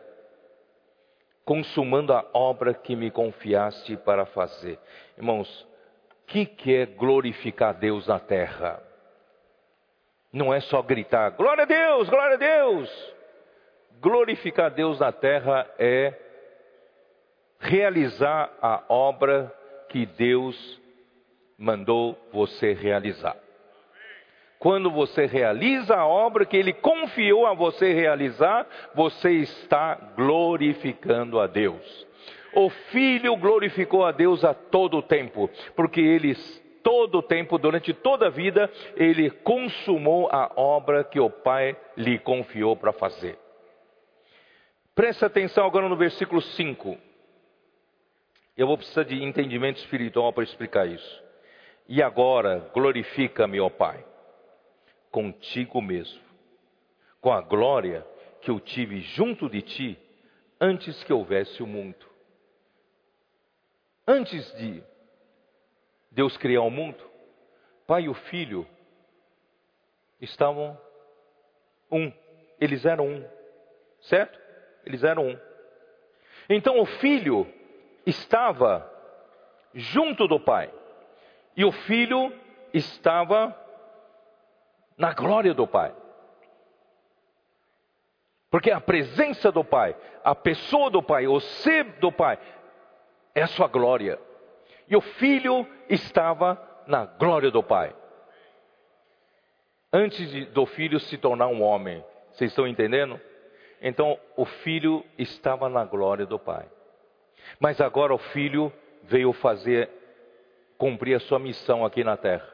[1.45, 4.79] consumando a obra que me confiaste para fazer.
[5.17, 5.67] Irmãos,
[6.11, 8.81] o que, que é glorificar Deus na terra?
[10.31, 13.13] Não é só gritar, glória a Deus, glória a Deus.
[13.99, 16.13] Glorificar Deus na terra é
[17.59, 19.53] realizar a obra
[19.89, 20.81] que Deus
[21.57, 23.42] mandou você realizar.
[24.63, 31.47] Quando você realiza a obra que Ele confiou a você realizar, você está glorificando a
[31.47, 32.07] Deus.
[32.55, 36.33] O Filho glorificou a Deus a todo o tempo, porque Ele,
[36.81, 42.17] todo o tempo, durante toda a vida, Ele consumou a obra que o Pai lhe
[42.17, 43.37] confiou para fazer.
[44.95, 46.97] Preste atenção agora no versículo 5.
[48.55, 51.21] Eu vou precisar de entendimento espiritual para explicar isso.
[51.85, 54.12] E agora glorifica-me, ó Pai
[55.13, 56.19] contigo mesmo,
[57.21, 58.03] com a glória
[58.41, 59.99] que eu tive junto de ti
[60.59, 62.03] antes que houvesse o mundo.
[64.07, 64.83] Antes de
[66.09, 66.97] Deus criar o mundo,
[67.85, 68.67] Pai e o Filho
[70.19, 70.75] estavam
[71.91, 72.11] um,
[72.59, 73.29] eles eram um,
[74.01, 74.39] certo?
[74.83, 75.39] Eles eram um.
[76.49, 77.47] Então o Filho
[78.03, 78.91] estava
[79.75, 80.73] junto do Pai,
[81.55, 82.33] e o Filho
[82.73, 83.62] estava
[84.97, 85.93] na glória do Pai.
[88.49, 92.37] Porque a presença do Pai, a pessoa do Pai, o ser do Pai,
[93.33, 94.19] é a sua glória.
[94.87, 97.95] E o filho estava na glória do Pai.
[99.91, 102.03] Antes de, do filho se tornar um homem.
[102.31, 103.19] Vocês estão entendendo?
[103.81, 106.67] Então o filho estava na glória do Pai.
[107.59, 108.71] Mas agora o filho
[109.03, 109.89] veio fazer,
[110.77, 112.52] cumprir a sua missão aqui na terra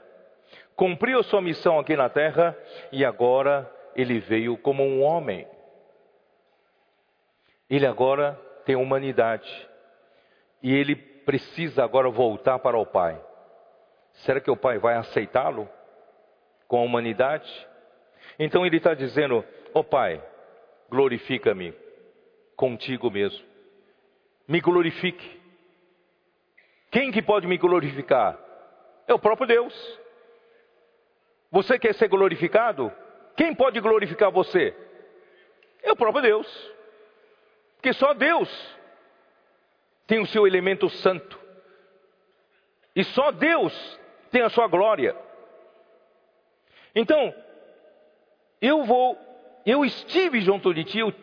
[0.80, 2.57] cumpriu sua missão aqui na terra
[2.89, 5.45] e agora ele veio como um homem.
[7.69, 9.69] Ele agora tem humanidade
[10.63, 13.21] e ele precisa agora voltar para o Pai.
[14.23, 15.67] Será que o Pai vai aceitá-lo
[16.65, 17.67] com a humanidade?
[18.39, 20.23] Então ele está dizendo: Ó oh, Pai,
[20.89, 21.73] glorifica-me
[22.55, 23.45] contigo mesmo.
[24.47, 25.41] Me glorifique.
[26.89, 28.39] Quem que pode me glorificar?
[29.05, 29.99] É o próprio Deus.
[31.51, 32.91] Você quer ser glorificado?
[33.35, 34.75] Quem pode glorificar você?
[35.81, 36.71] É o próprio Deus.
[37.75, 38.49] Porque só Deus
[40.05, 41.39] tem o seu elemento santo.
[42.95, 45.15] E só Deus tem a sua glória.
[46.93, 47.33] Então,
[48.61, 49.17] eu vou,
[49.65, 51.13] eu estive junto de ti, eu,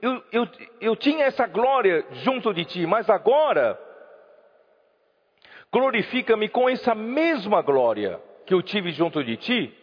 [0.00, 0.48] eu, eu,
[0.80, 3.78] eu tinha essa glória junto de ti, mas agora,
[5.72, 9.74] glorifica-me com essa mesma glória que eu tive junto de ti,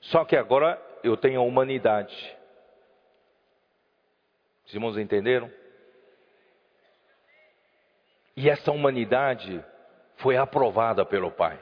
[0.00, 2.36] só que agora eu tenho a humanidade.
[4.66, 5.50] Os irmãos entenderam?
[8.36, 9.62] E essa humanidade
[10.16, 11.58] foi aprovada pelo Pai.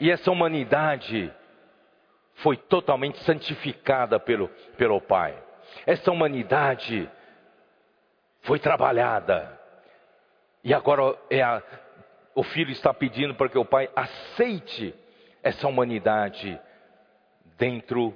[0.00, 1.32] E essa humanidade
[2.36, 5.36] foi totalmente santificada pelo, pelo Pai.
[5.84, 7.10] Essa humanidade
[8.42, 9.58] foi trabalhada.
[10.64, 11.62] E agora é a,
[12.34, 14.94] o filho está pedindo para que o pai aceite
[15.48, 16.60] essa humanidade
[17.56, 18.14] dentro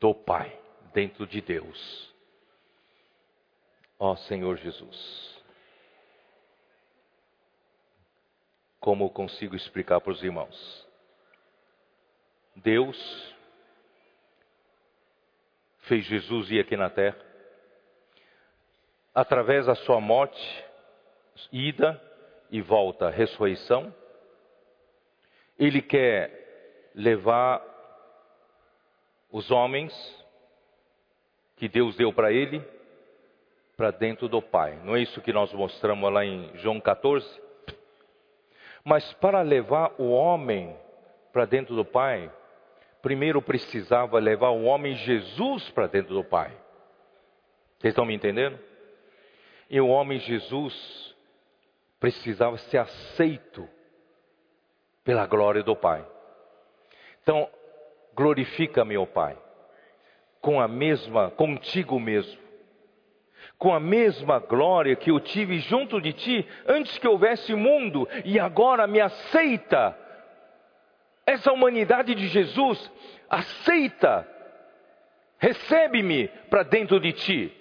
[0.00, 0.58] do Pai,
[0.94, 2.14] dentro de Deus.
[3.98, 5.36] Ó Senhor Jesus.
[8.80, 10.88] Como consigo explicar para os irmãos?
[12.54, 12.96] Deus
[15.80, 17.18] fez Jesus ir aqui na terra,
[19.14, 20.64] através da sua morte,
[21.52, 22.00] ida
[22.50, 23.94] e volta, ressurreição,
[25.58, 26.45] ele quer
[26.96, 27.62] levar
[29.30, 29.92] os homens
[31.56, 32.64] que Deus deu para ele
[33.76, 34.80] para dentro do Pai.
[34.82, 37.42] Não é isso que nós mostramos lá em João 14?
[38.82, 40.74] Mas para levar o homem
[41.32, 42.32] para dentro do Pai,
[43.02, 46.50] primeiro precisava levar o homem Jesus para dentro do Pai.
[47.78, 48.58] Vocês estão me entendendo?
[49.68, 51.14] E o homem Jesus
[52.00, 53.68] precisava ser aceito
[55.04, 56.15] pela glória do Pai.
[57.26, 57.50] Então,
[58.14, 59.36] glorifica meu Pai
[60.40, 62.40] com a mesma, contigo mesmo,
[63.58, 68.38] com a mesma glória que eu tive junto de ti antes que houvesse mundo e
[68.38, 69.98] agora me aceita.
[71.26, 72.88] Essa humanidade de Jesus
[73.28, 74.24] aceita,
[75.36, 77.52] recebe-me para dentro de ti.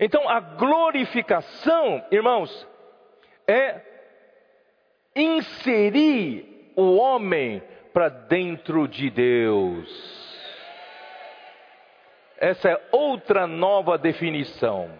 [0.00, 2.66] Então a glorificação, irmãos,
[3.46, 3.82] é
[5.14, 10.18] inserir o homem para dentro de Deus.
[12.38, 14.90] Essa é outra nova definição.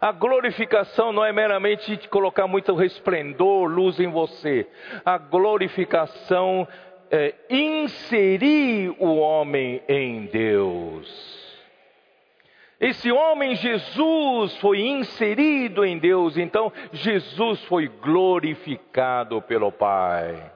[0.00, 4.66] A glorificação não é meramente colocar muito resplendor, luz em você.
[5.04, 6.68] A glorificação
[7.10, 11.44] é inserir o homem em Deus.
[12.78, 20.53] Esse homem Jesus foi inserido em Deus, então Jesus foi glorificado pelo Pai.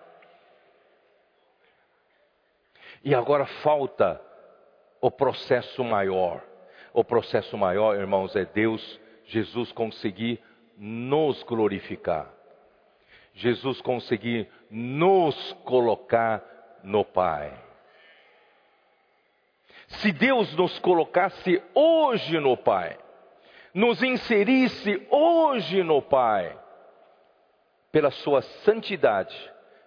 [3.04, 4.20] E agora falta
[5.00, 6.42] o processo maior.
[6.92, 10.40] O processo maior, irmãos, é Deus, Jesus conseguir
[10.76, 12.32] nos glorificar.
[13.34, 16.42] Jesus conseguir nos colocar
[16.82, 17.52] no Pai.
[19.86, 22.98] Se Deus nos colocasse hoje no Pai,
[23.72, 26.58] nos inserisse hoje no Pai,
[27.92, 29.36] pela Sua santidade,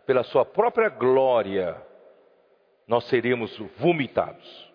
[0.05, 1.76] pela Sua própria glória,
[2.92, 4.70] nós seríamos vomitados.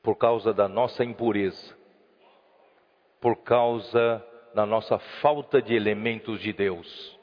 [0.00, 1.76] por causa da nossa impureza,
[3.20, 7.18] por causa da nossa falta de elementos de Deus.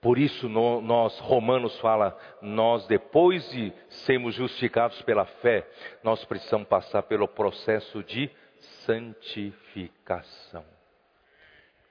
[0.00, 5.68] Por isso no, nós, Romanos fala, nós depois de sermos justificados pela fé,
[6.02, 8.30] nós precisamos passar pelo processo de
[8.86, 10.64] santificação.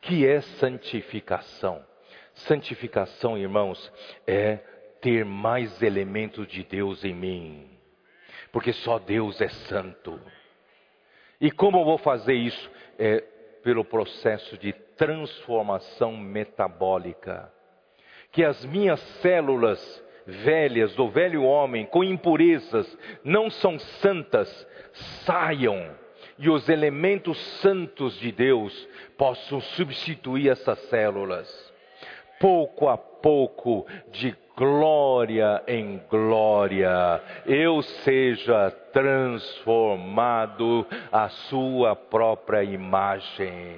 [0.02, 1.93] Que é santificação?
[2.34, 3.92] Santificação, irmãos,
[4.26, 4.60] é
[5.02, 7.74] ter mais elementos de Deus em mim
[8.54, 10.22] porque só Deus é santo.
[11.42, 12.72] E como eu vou fazer isso?
[13.00, 13.22] É
[13.64, 17.52] pelo processo de transformação metabólica.
[18.32, 24.68] Que as minhas células velhas do velho homem, com impurezas, não são santas,
[25.26, 25.98] saiam
[26.38, 31.73] e os elementos santos de Deus possam substituir essas células.
[32.44, 43.78] Pouco a pouco, de glória em glória, eu seja transformado à sua própria imagem.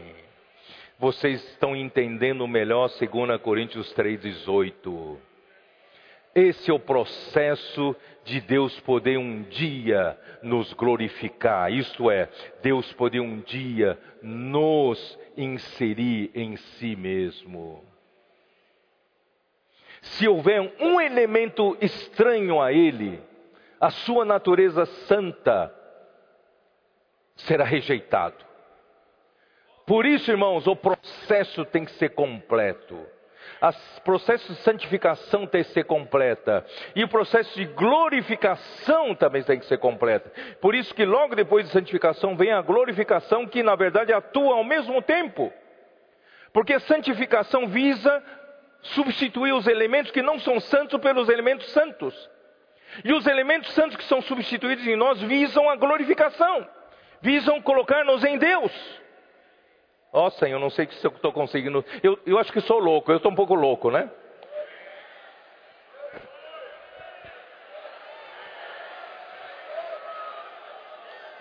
[0.98, 5.16] Vocês estão entendendo melhor 2 Coríntios 3,18.
[6.34, 12.28] Esse é o processo de Deus poder um dia nos glorificar, isto é,
[12.64, 17.94] Deus poder um dia nos inserir em si mesmo
[20.06, 23.22] se houver um elemento estranho a ele,
[23.80, 25.74] a sua natureza santa
[27.36, 28.46] será rejeitado.
[29.86, 32.96] Por isso, irmãos, o processo tem que ser completo.
[33.62, 36.66] O processo de santificação tem que ser completa.
[36.96, 40.32] E o processo de glorificação também tem que ser completa.
[40.60, 44.64] Por isso que logo depois de santificação vem a glorificação que na verdade atua ao
[44.64, 45.52] mesmo tempo.
[46.54, 48.24] Porque santificação visa
[48.94, 52.30] substituir os elementos que não são santos pelos elementos santos.
[53.04, 56.68] E os elementos santos que são substituídos em nós visam a glorificação,
[57.22, 58.72] visam colocar-nos em Deus.
[60.14, 61.84] Ó oh, Senhor, não sei se eu estou conseguindo.
[62.02, 64.10] Eu, eu acho que sou louco, eu estou um pouco louco, né?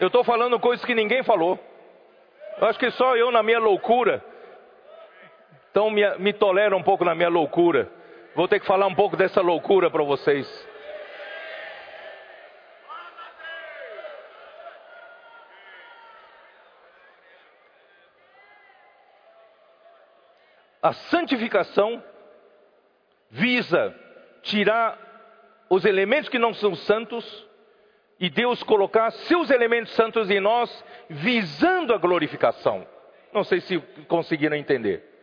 [0.00, 1.58] Eu estou falando coisas que ninguém falou.
[2.60, 4.24] Eu acho que só eu, na minha loucura,
[5.74, 7.90] então me, me tolera um pouco na minha loucura.
[8.36, 10.68] Vou ter que falar um pouco dessa loucura para vocês.
[20.80, 22.00] A santificação
[23.28, 23.92] visa
[24.42, 24.96] tirar
[25.68, 27.48] os elementos que não são santos
[28.20, 32.86] e Deus colocar seus elementos santos em nós, visando a glorificação.
[33.32, 35.13] Não sei se conseguiram entender.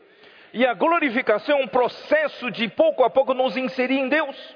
[0.53, 4.55] E a glorificação é um processo de pouco a pouco nos inserir em Deus.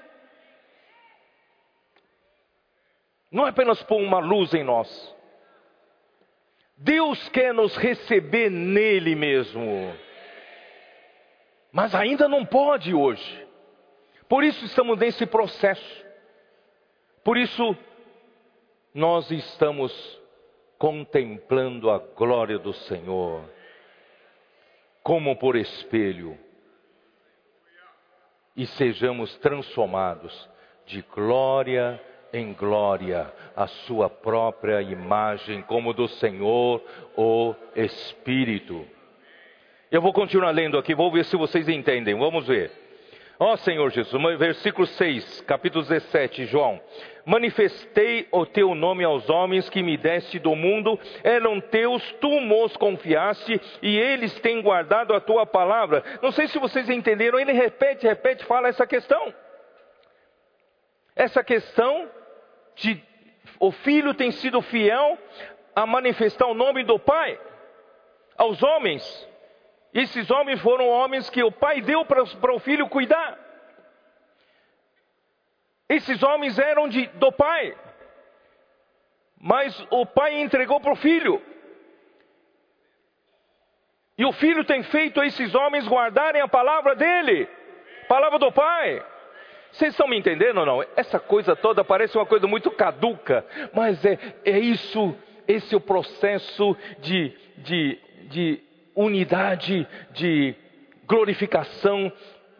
[3.32, 5.16] Não é apenas pôr uma luz em nós.
[6.78, 9.94] Deus quer nos receber nele mesmo.
[11.72, 13.48] Mas ainda não pode hoje.
[14.28, 16.06] Por isso estamos nesse processo.
[17.24, 17.76] Por isso
[18.94, 20.22] nós estamos
[20.78, 23.44] contemplando a glória do Senhor,
[25.06, 26.36] como por espelho,
[28.58, 30.50] e sejamos transformados
[30.88, 32.02] de glória
[32.34, 36.84] em glória a sua própria imagem, como do Senhor
[37.16, 38.84] o Espírito.
[39.92, 42.16] Eu vou continuar lendo aqui, vou ver se vocês entendem.
[42.16, 42.72] Vamos ver.
[43.38, 46.80] Ó Senhor Jesus, versículo 6, capítulo 17, João.
[47.26, 52.30] Manifestei o teu nome aos homens que me deste do mundo, eram teus, tu
[52.64, 56.02] os confiaste, e eles têm guardado a tua palavra.
[56.22, 59.34] Não sei se vocês entenderam, ele repete, repete, fala essa questão.
[61.14, 62.10] Essa questão
[62.76, 63.04] de
[63.60, 65.18] o filho tem sido fiel
[65.76, 67.38] a manifestar o nome do pai
[68.38, 69.35] aos homens.
[69.96, 73.40] Esses homens foram homens que o pai deu para o filho cuidar.
[75.88, 77.74] Esses homens eram de, do pai,
[79.40, 81.42] mas o pai entregou para o filho.
[84.18, 87.48] E o filho tem feito esses homens guardarem a palavra dele,
[88.10, 89.02] palavra do pai.
[89.72, 90.86] Vocês estão me entendendo ou não?
[90.98, 95.16] Essa coisa toda parece uma coisa muito caduca, mas é, é isso,
[95.48, 98.65] esse é o processo de, de, de
[98.96, 100.56] unidade, de
[101.06, 102.12] glorificação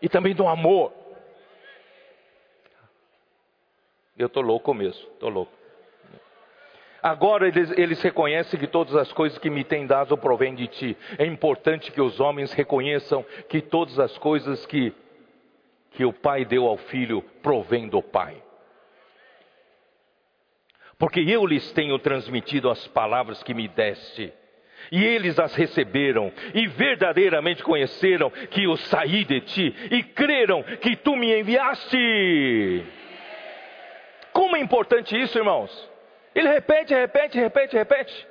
[0.02, 0.94] e também do amor.
[4.18, 5.52] Eu estou louco mesmo, estou louco.
[7.02, 10.98] Agora eles, eles, reconhecem que todas as coisas que me têm dado provêm de ti.
[11.20, 14.92] É importante que os homens reconheçam que todas as coisas que,
[15.92, 18.42] que o pai deu ao filho provêm do pai.
[20.98, 24.34] Porque eu lhes tenho transmitido as palavras que me deste
[24.92, 30.96] e eles as receberam, e verdadeiramente conheceram que eu saí de ti, e creram que
[30.96, 32.86] tu me enviaste.
[34.32, 35.90] Como é importante isso, irmãos?
[36.34, 38.28] Ele repete, repete, repete, repete.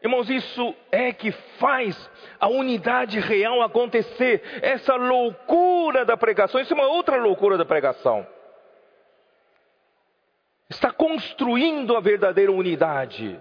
[0.00, 4.42] Irmãos, isso é que faz a unidade real acontecer.
[4.62, 8.24] Essa loucura da pregação, isso é uma outra loucura da pregação.
[10.70, 13.40] Está construindo a verdadeira unidade.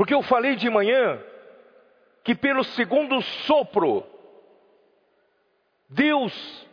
[0.00, 1.22] Porque eu falei de manhã
[2.24, 4.02] que pelo segundo sopro,
[5.90, 6.66] Deus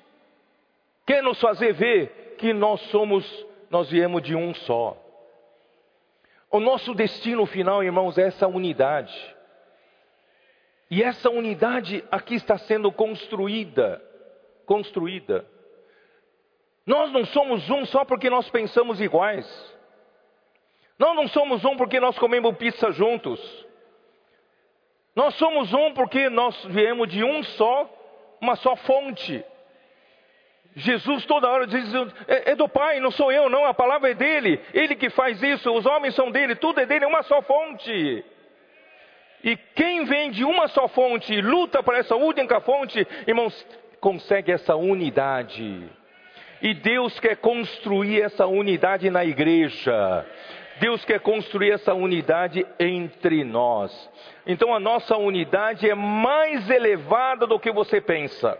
[1.06, 4.96] quer nos fazer ver que nós somos, nós viemos de um só.
[6.50, 9.36] O nosso destino final, irmãos, é essa unidade.
[10.90, 14.02] E essa unidade aqui está sendo construída,
[14.66, 15.46] construída.
[16.86, 19.77] Nós não somos um só porque nós pensamos iguais.
[20.98, 23.40] Nós não somos um porque nós comemos pizza juntos.
[25.16, 27.90] Nós somos um porque nós viemos de um só,
[28.42, 29.44] uma só fonte.
[30.76, 31.92] Jesus toda hora diz:
[32.28, 35.42] é, é, do Pai, não sou eu, não, a palavra é dele, ele que faz
[35.42, 38.24] isso, os homens são dele, tudo é dele, é uma só fonte.
[39.44, 43.66] E quem vem de uma só fonte e luta para essa única fonte, irmãos,
[44.00, 45.90] consegue essa unidade.
[46.62, 50.26] E Deus quer construir essa unidade na igreja.
[50.80, 54.10] Deus quer construir essa unidade entre nós.
[54.46, 58.58] Então a nossa unidade é mais elevada do que você pensa.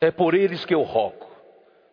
[0.00, 1.30] É por eles que eu rogo.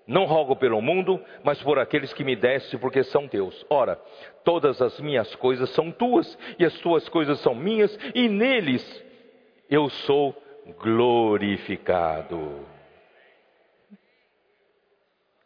[0.07, 3.63] Não rogo pelo mundo, mas por aqueles que me deste, porque são teus.
[3.69, 3.95] Ora,
[4.43, 9.05] todas as minhas coisas são tuas, e as tuas coisas são minhas, e neles
[9.69, 10.35] eu sou
[10.79, 12.65] glorificado.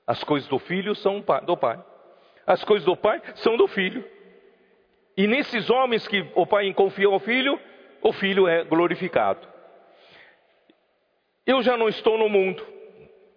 [0.05, 1.83] As coisas do filho são do pai.
[2.45, 4.03] As coisas do pai são do filho.
[5.15, 7.59] E nesses homens que o pai confiou ao filho,
[8.01, 9.47] o filho é glorificado.
[11.45, 12.65] Eu já não estou no mundo,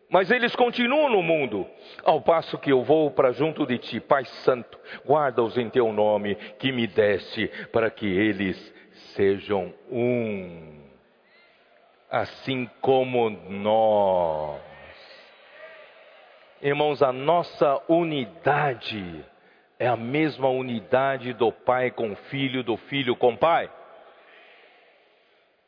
[0.08, 1.66] mas eles continuam no mundo,
[2.04, 6.36] ao passo que eu vou para junto de ti, Pai Santo, guarda-os em teu nome
[6.58, 8.56] que me deste, para que eles
[9.14, 10.82] sejam um,
[12.08, 14.65] assim como nós.
[16.66, 19.24] Irmãos, a nossa unidade
[19.78, 23.70] é a mesma unidade do pai com o filho, do filho com o pai.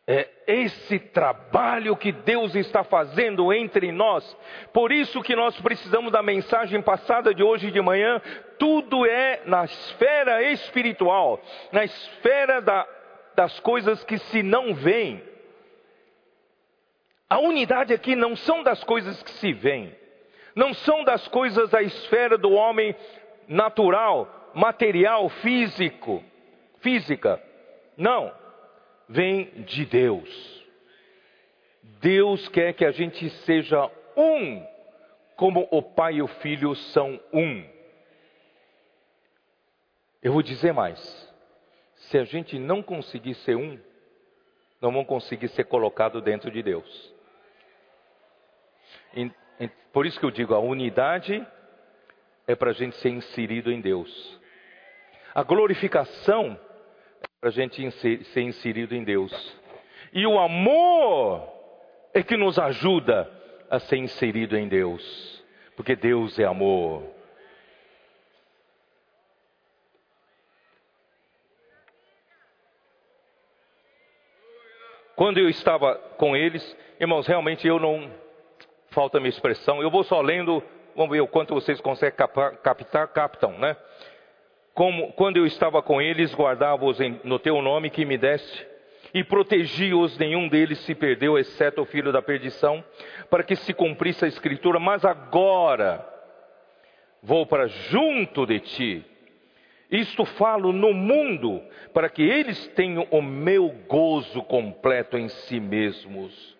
[0.05, 4.37] É esse trabalho que Deus está fazendo entre nós.
[4.73, 8.21] Por isso que nós precisamos da mensagem passada de hoje de manhã.
[8.59, 12.85] Tudo é na esfera espiritual, na esfera da,
[13.37, 15.23] das coisas que se não veem.
[17.31, 19.97] A unidade aqui não são das coisas que se veem
[20.59, 22.93] não são das coisas da esfera do homem
[23.47, 26.21] natural, material, físico,
[26.81, 27.41] física.
[27.97, 28.35] Não,
[29.09, 30.67] vem de Deus.
[32.01, 34.67] Deus quer que a gente seja um
[35.37, 37.65] como o Pai e o Filho são um.
[40.21, 40.99] Eu vou dizer mais:
[41.95, 43.79] se a gente não conseguir ser um,
[44.81, 47.15] não vão conseguir ser colocado dentro de Deus.
[49.93, 51.45] Por isso que eu digo, a unidade
[52.47, 54.39] é para a gente ser inserido em Deus.
[55.35, 56.59] A glorificação
[57.23, 59.33] é para a gente ser inserido em Deus.
[60.13, 61.49] E o amor
[62.15, 63.31] é que nos ajuda
[63.71, 65.45] a ser inserido em Deus.
[65.77, 67.05] Porque Deus é amor.
[75.15, 78.28] Quando eu estava com eles, irmãos, realmente eu não.
[78.99, 79.81] Falta minha expressão.
[79.81, 80.61] Eu vou só lendo,
[80.97, 83.77] vamos ver o quanto vocês conseguem captar, captam, né?
[84.75, 88.67] Como, quando eu estava com eles, guardava-os no teu nome que me deste,
[89.15, 92.83] e protegi-os, nenhum deles se perdeu, exceto o filho da perdição,
[93.31, 94.81] para que se cumprisse a escritura.
[94.81, 96.05] Mas agora
[97.23, 99.07] vou para junto de ti
[99.89, 101.63] isto falo no mundo,
[101.95, 106.58] para que eles tenham o meu gozo completo em si mesmos.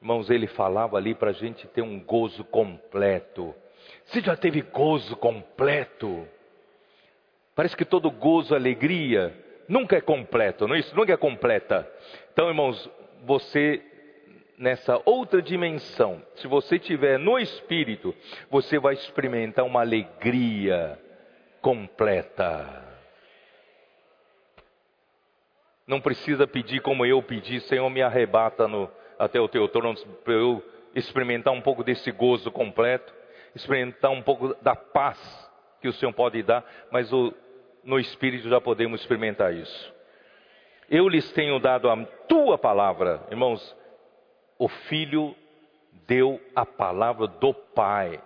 [0.00, 3.54] Irmãos, ele falava ali para a gente ter um gozo completo.
[4.04, 6.26] Você já teve gozo completo?
[7.54, 9.34] Parece que todo gozo, alegria,
[9.68, 10.94] nunca é completo, não é isso?
[10.94, 11.90] Nunca é completa.
[12.32, 12.88] Então, irmãos,
[13.24, 13.82] você
[14.56, 18.14] nessa outra dimensão, se você tiver no espírito,
[18.50, 20.98] você vai experimentar uma alegria
[21.60, 22.84] completa.
[25.86, 30.34] Não precisa pedir como eu pedi, Senhor, me arrebata no, até o teu trono para
[30.34, 30.62] eu
[30.94, 33.12] experimentar um pouco desse gozo completo,
[33.54, 35.18] experimentar um pouco da paz
[35.80, 37.32] que o Senhor pode dar, mas o,
[37.84, 39.94] no Espírito já podemos experimentar isso.
[40.90, 41.96] Eu lhes tenho dado a
[42.26, 43.76] tua palavra, irmãos.
[44.58, 45.34] O Filho
[46.06, 48.20] deu a palavra do Pai.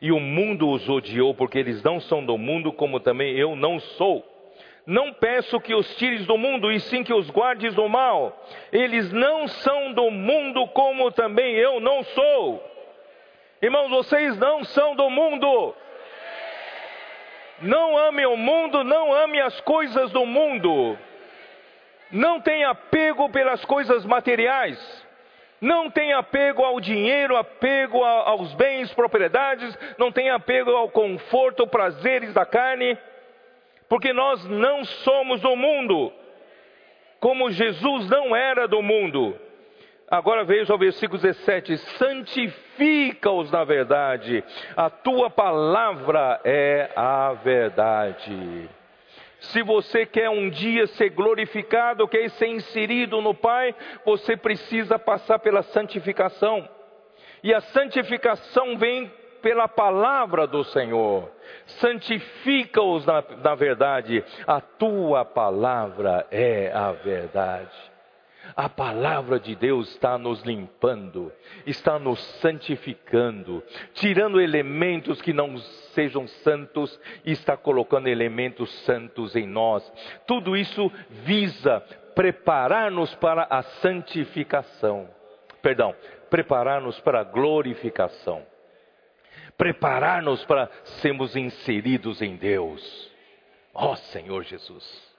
[0.00, 3.78] E o mundo os odiou, porque eles não são do mundo, como também eu não
[3.80, 4.35] sou.
[4.86, 8.46] Não peço que os tires do mundo, e sim que os guardes do mal.
[8.72, 12.64] Eles não são do mundo, como também eu não sou.
[13.60, 15.74] Irmãos, vocês não são do mundo.
[17.62, 20.96] Não ame o mundo, não ame as coisas do mundo.
[22.12, 25.04] Não tenha apego pelas coisas materiais.
[25.60, 32.32] Não tem apego ao dinheiro, apego aos bens, propriedades, não tem apego ao conforto, prazeres
[32.34, 32.96] da carne,
[33.88, 36.12] porque nós não somos do mundo,
[37.20, 39.36] como Jesus não era do mundo.
[40.08, 44.44] Agora veja o versículo 17: santifica-os na verdade,
[44.76, 48.68] a tua palavra é a verdade.
[49.38, 55.38] Se você quer um dia ser glorificado, quer ser inserido no Pai, você precisa passar
[55.38, 56.68] pela santificação.
[57.42, 59.12] E a santificação vem
[59.46, 61.30] pela palavra do Senhor.
[61.78, 67.70] Santifica-os na, na verdade, a tua palavra é a verdade.
[68.56, 71.32] A palavra de Deus está nos limpando,
[71.64, 73.62] está nos santificando,
[73.94, 75.56] tirando elementos que não
[75.94, 79.88] sejam santos e está colocando elementos santos em nós.
[80.26, 81.78] Tudo isso visa
[82.16, 85.08] preparar-nos para a santificação.
[85.62, 85.94] Perdão,
[86.28, 88.44] preparar-nos para a glorificação.
[89.56, 90.70] Preparar-nos para
[91.00, 93.10] sermos inseridos em Deus.
[93.72, 95.14] Ó oh, Senhor Jesus.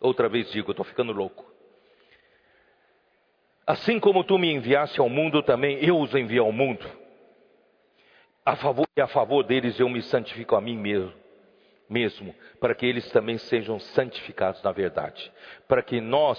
[0.00, 1.44] Outra vez digo, estou ficando louco.
[3.66, 6.86] Assim como tu me enviaste ao mundo, também eu os envio ao mundo.
[8.44, 11.12] A favor e a favor deles eu me santifico a mim mesmo,
[11.90, 15.32] mesmo, para que eles também sejam santificados na verdade.
[15.66, 16.38] Para que nós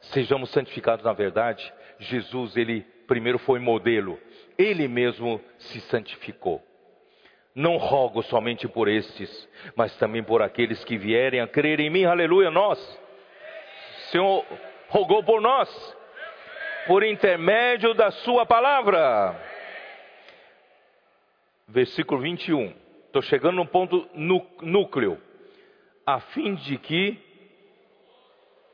[0.00, 4.18] sejamos santificados na verdade, Jesus, ele primeiro foi modelo,
[4.58, 6.62] ele mesmo se santificou.
[7.54, 12.04] Não rogo somente por estes, mas também por aqueles que vierem a crer em mim.
[12.04, 12.78] Aleluia, nós.
[12.80, 14.44] O Senhor
[14.88, 15.96] rogou por nós,
[16.86, 19.40] por intermédio da Sua palavra.
[21.68, 22.74] Versículo 21.
[23.06, 24.08] Estou chegando no ponto
[24.60, 25.20] núcleo.
[26.04, 27.16] A fim de que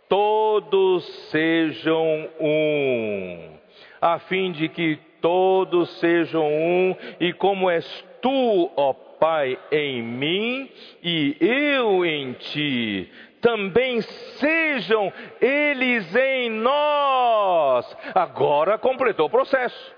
[0.09, 3.59] todos sejam um.
[4.01, 7.87] A fim de que todos sejam um, e como és
[8.21, 10.71] tu, ó Pai, em mim
[11.03, 17.97] e eu em ti, também sejam eles em nós.
[18.15, 19.95] Agora completou o processo.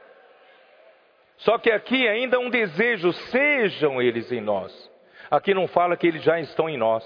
[1.38, 4.90] Só que aqui ainda um desejo, sejam eles em nós.
[5.30, 7.04] Aqui não fala que eles já estão em nós.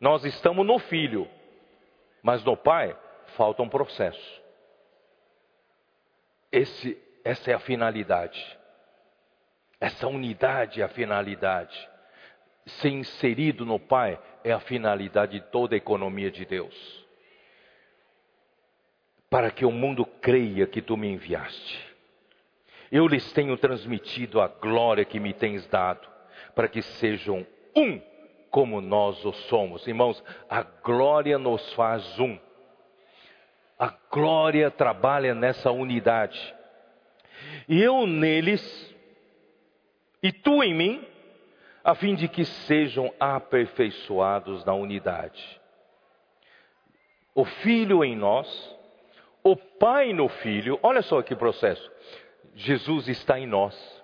[0.00, 1.28] Nós estamos no Filho,
[2.22, 2.96] mas no Pai
[3.36, 4.45] falta um processo.
[6.50, 8.56] Esse, essa é a finalidade.
[9.80, 11.88] Essa unidade é a finalidade.
[12.66, 17.06] Ser inserido no Pai é a finalidade de toda a economia de Deus.
[19.28, 21.86] Para que o mundo creia que tu me enviaste.
[22.90, 26.08] Eu lhes tenho transmitido a glória que me tens dado,
[26.54, 28.00] para que sejam um
[28.50, 29.86] como nós o somos.
[29.86, 32.38] Irmãos, a glória nos faz um.
[33.78, 36.54] A glória trabalha nessa unidade.
[37.68, 38.94] E eu neles,
[40.22, 41.06] e tu em mim,
[41.84, 45.60] a fim de que sejam aperfeiçoados na unidade.
[47.34, 48.76] O Filho em nós,
[49.44, 51.88] o Pai no Filho, olha só que processo.
[52.54, 54.02] Jesus está em nós.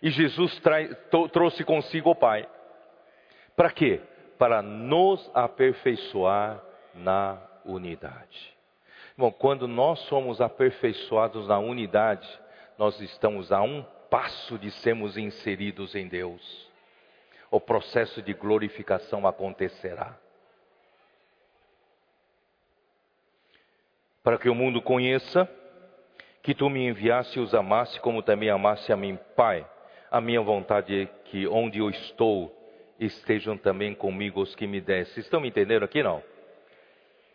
[0.00, 0.94] E Jesus trai,
[1.32, 2.48] trouxe consigo o Pai.
[3.56, 4.00] Para quê?
[4.38, 6.62] Para nos aperfeiçoar
[6.94, 8.55] na unidade.
[9.18, 12.28] Bom, quando nós somos aperfeiçoados na unidade,
[12.76, 16.70] nós estamos a um passo de sermos inseridos em Deus.
[17.50, 20.18] O processo de glorificação acontecerá.
[24.22, 25.48] Para que o mundo conheça
[26.42, 29.66] que tu me enviaste e os amaste, como também amaste a mim, Pai.
[30.10, 32.54] A minha vontade é que onde eu estou
[33.00, 35.20] estejam também comigo os que me deste.
[35.20, 36.22] Estão me entendendo aqui não?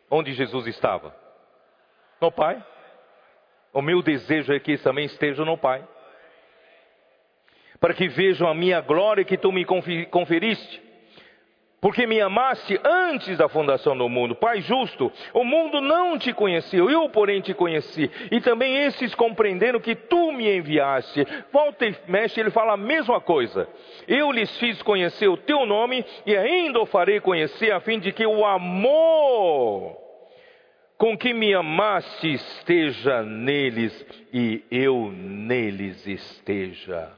[0.10, 1.31] Onde Jesus estava?
[2.22, 2.64] No Pai.
[3.74, 5.84] O meu desejo é que também estejam no Pai.
[7.80, 10.92] Para que vejam a minha glória que tu me conferiste
[11.82, 14.36] porque me amaste antes da fundação do mundo.
[14.36, 18.10] Pai justo, o mundo não te conheceu, eu, porém, te conheci.
[18.30, 21.26] E também esses compreenderam que tu me enviaste.
[21.52, 23.68] Volta e mexe, ele fala a mesma coisa.
[24.08, 28.12] Eu lhes fiz conhecer o teu nome e ainda o farei conhecer, a fim de
[28.12, 29.98] que o amor
[31.02, 33.92] com que me amaste esteja neles
[34.32, 37.12] e eu neles esteja.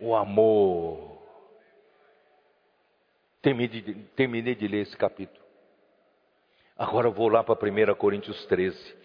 [0.00, 1.18] O amor.
[3.42, 5.44] Terminei de, ler esse capítulo.
[6.74, 8.96] Agora eu vou lá para 1 Coríntios 13.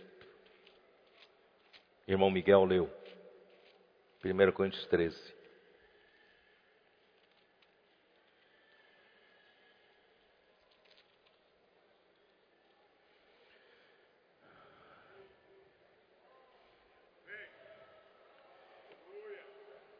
[2.08, 2.90] Irmão Miguel leu.
[4.24, 5.18] 1 Coríntios 13.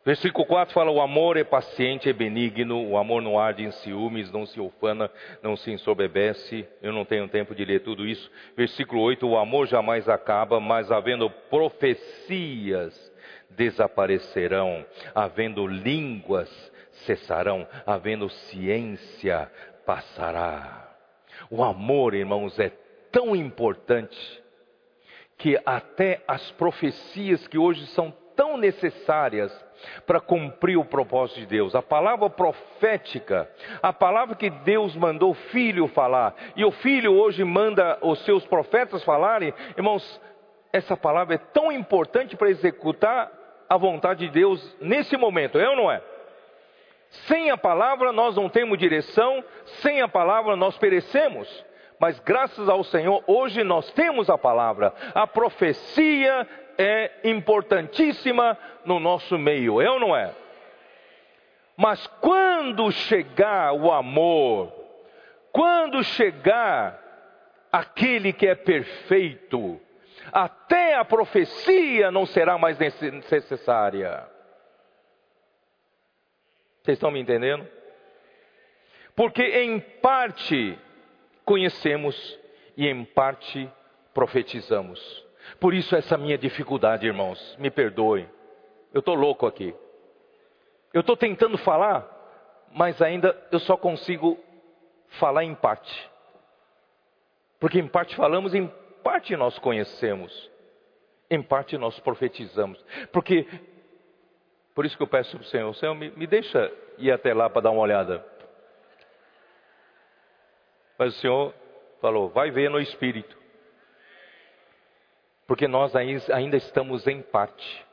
[0.06, 4.32] Versículo 4 fala: O amor é paciente, é benigno, o amor não arde em ciúmes,
[4.32, 5.10] não se ufana,
[5.42, 6.68] não se ensoberbece.
[6.82, 8.30] Eu não tenho tempo de ler tudo isso.
[8.56, 12.94] Versículo 8: O amor jamais acaba, mas havendo profecias,
[13.52, 14.86] desaparecerão,
[15.16, 16.50] havendo línguas,
[17.06, 19.50] cessarão, havendo ciência,
[19.86, 20.92] passará.
[21.50, 22.72] O amor, irmãos, é
[23.10, 24.44] tão importante
[25.38, 29.52] que até as profecias que hoje são tão necessárias
[30.05, 31.76] para cumprir o propósito de Deus.
[31.76, 33.49] A palavra profética,
[33.81, 38.45] a palavra que Deus mandou o filho falar, e o filho hoje manda os seus
[38.45, 40.22] profetas falarem, irmãos,
[40.72, 43.31] essa palavra é tão importante para executar
[43.69, 46.01] a vontade de Deus nesse momento, é ou não é?
[47.27, 51.64] Sem a palavra nós não temos direção, sem a palavra nós perecemos.
[51.99, 54.93] Mas graças ao Senhor, hoje nós temos a palavra.
[55.14, 56.47] A profecia
[56.78, 60.34] é importantíssima no nosso meio, é ou não é?
[61.76, 64.72] Mas quando chegar o amor,
[65.52, 67.00] quando chegar
[67.72, 69.80] aquele que é perfeito,
[70.32, 74.28] até a profecia não será mais necessária.
[76.82, 77.68] Vocês estão me entendendo?
[79.16, 80.78] Porque em parte
[81.45, 82.40] conhecemos
[82.76, 83.70] e em parte
[84.14, 85.24] profetizamos.
[85.60, 88.28] Por isso essa minha dificuldade, irmãos, me perdoe.
[88.94, 89.76] Eu estou louco aqui.
[90.94, 92.07] Eu estou tentando falar,
[92.72, 94.38] mas ainda eu só consigo
[95.20, 96.10] falar em parte.
[97.60, 98.68] Porque em parte falamos, em
[99.03, 100.52] parte nós conhecemos,
[101.30, 102.84] em parte nós profetizamos.
[103.11, 103.48] Porque,
[104.76, 107.49] por isso que eu peço para o Senhor, Senhor, me, me deixa ir até lá
[107.49, 108.24] para dar uma olhada.
[110.98, 111.53] Mas o Senhor
[111.99, 113.43] falou, vai ver no Espírito
[115.48, 117.86] porque nós ainda estamos em parte.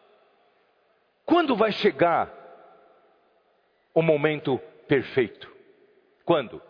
[1.25, 2.33] Quando vai chegar
[3.95, 5.51] o momento perfeito?
[6.25, 6.63] Quando?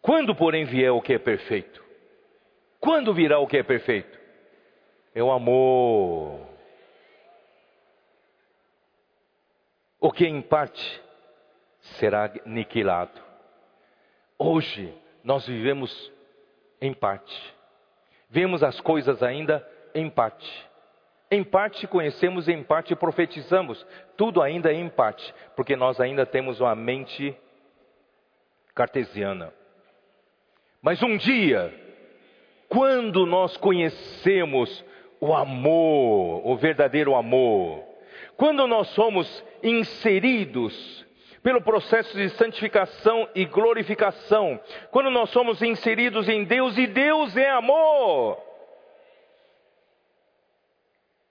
[0.00, 1.84] Quando, porém, vier o que é perfeito?
[2.78, 4.18] Quando virá o que é perfeito?
[5.14, 6.46] É o amor.
[10.00, 11.02] O que em parte
[11.80, 13.20] será aniquilado.
[14.38, 16.10] Hoje nós vivemos
[16.80, 17.54] em parte
[18.30, 20.70] vemos as coisas ainda em parte.
[21.30, 23.86] Em parte conhecemos, em parte profetizamos.
[24.16, 27.36] Tudo ainda em parte, porque nós ainda temos uma mente
[28.74, 29.52] cartesiana.
[30.82, 31.72] Mas um dia,
[32.68, 34.84] quando nós conhecemos
[35.20, 37.84] o amor, o verdadeiro amor,
[38.36, 41.06] quando nós somos inseridos
[41.42, 44.60] pelo processo de santificação e glorificação,
[44.90, 48.38] quando nós somos inseridos em Deus e Deus é amor.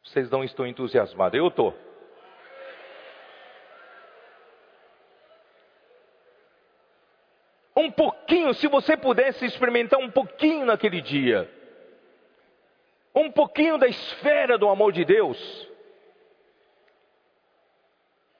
[0.03, 1.77] Vocês não estão entusiasmados, eu estou.
[7.75, 11.49] Um pouquinho, se você pudesse experimentar um pouquinho naquele dia,
[13.13, 15.69] um pouquinho da esfera do amor de Deus,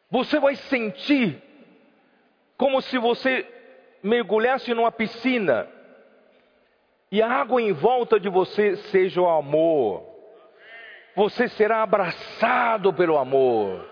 [0.10, 1.49] você vai sentir
[2.60, 3.48] como se você
[4.04, 5.66] mergulhasse numa piscina
[7.10, 10.04] e a água em volta de você seja o amor.
[11.16, 13.90] Você será abraçado pelo amor.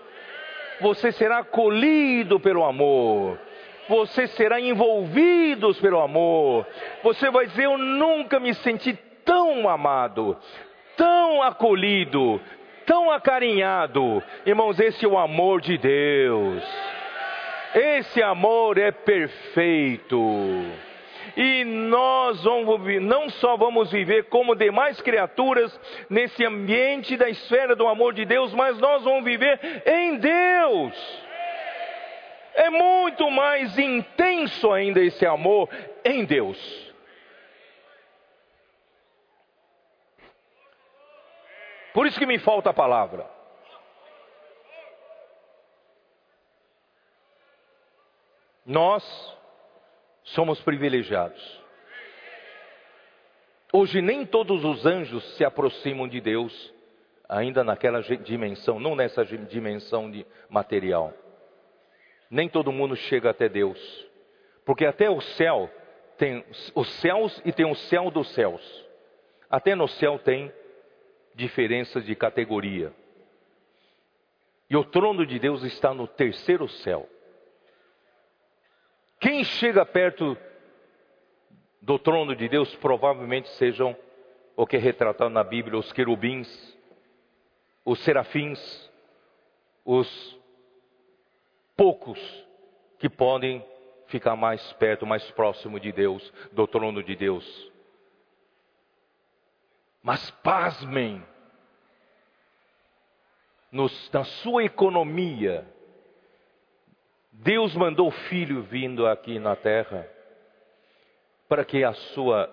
[0.82, 3.40] Você será acolhido pelo amor.
[3.88, 6.66] Você será envolvido pelo amor.
[7.02, 8.92] Você vai dizer: Eu nunca me senti
[9.24, 10.36] tão amado,
[10.94, 12.38] tão acolhido,
[12.84, 14.22] tão acarinhado.
[14.44, 16.97] Irmãos, esse é o amor de Deus.
[17.74, 20.18] Esse amor é perfeito.
[21.36, 25.78] E nós vamos, não só vamos viver como demais criaturas
[26.08, 31.28] nesse ambiente da esfera do amor de Deus, mas nós vamos viver em Deus.
[32.54, 35.68] É muito mais intenso ainda esse amor
[36.04, 36.58] em Deus.
[41.94, 43.37] Por isso que me falta a palavra.
[48.68, 49.02] Nós
[50.24, 51.58] somos privilegiados.
[53.72, 56.74] Hoje nem todos os anjos se aproximam de Deus,
[57.26, 61.14] ainda naquela dimensão, não nessa dimensão de material.
[62.30, 63.78] Nem todo mundo chega até Deus,
[64.66, 65.70] porque até o céu
[66.18, 68.86] tem os céus e tem o céu dos céus.
[69.48, 70.52] Até no céu tem
[71.34, 72.92] diferenças de categoria.
[74.68, 77.08] E o trono de Deus está no terceiro céu.
[79.20, 80.36] Quem chega perto
[81.80, 83.96] do trono de Deus provavelmente sejam
[84.56, 86.76] o que é retratado na Bíblia, os querubins,
[87.84, 88.90] os serafins,
[89.84, 90.38] os
[91.76, 92.18] poucos
[92.98, 93.64] que podem
[94.06, 97.72] ficar mais perto, mais próximo de Deus, do trono de Deus.
[100.02, 101.24] Mas pasmem,
[103.70, 105.66] nos, na sua economia,
[107.40, 110.06] Deus mandou o filho vindo aqui na terra
[111.48, 112.52] para que a sua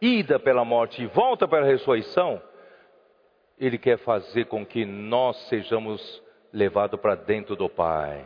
[0.00, 2.42] ida pela morte e volta para a ressurreição,
[3.58, 8.24] Ele quer fazer com que nós sejamos levados para dentro do Pai.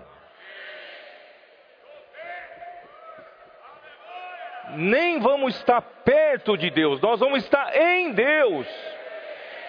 [4.74, 8.66] nem vamos estar perto de Deus, nós vamos estar em Deus.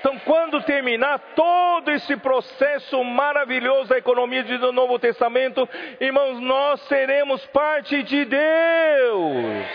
[0.07, 5.67] Então, quando terminar todo esse processo maravilhoso da economia do Novo Testamento,
[5.99, 9.65] irmãos, nós seremos parte de Deus.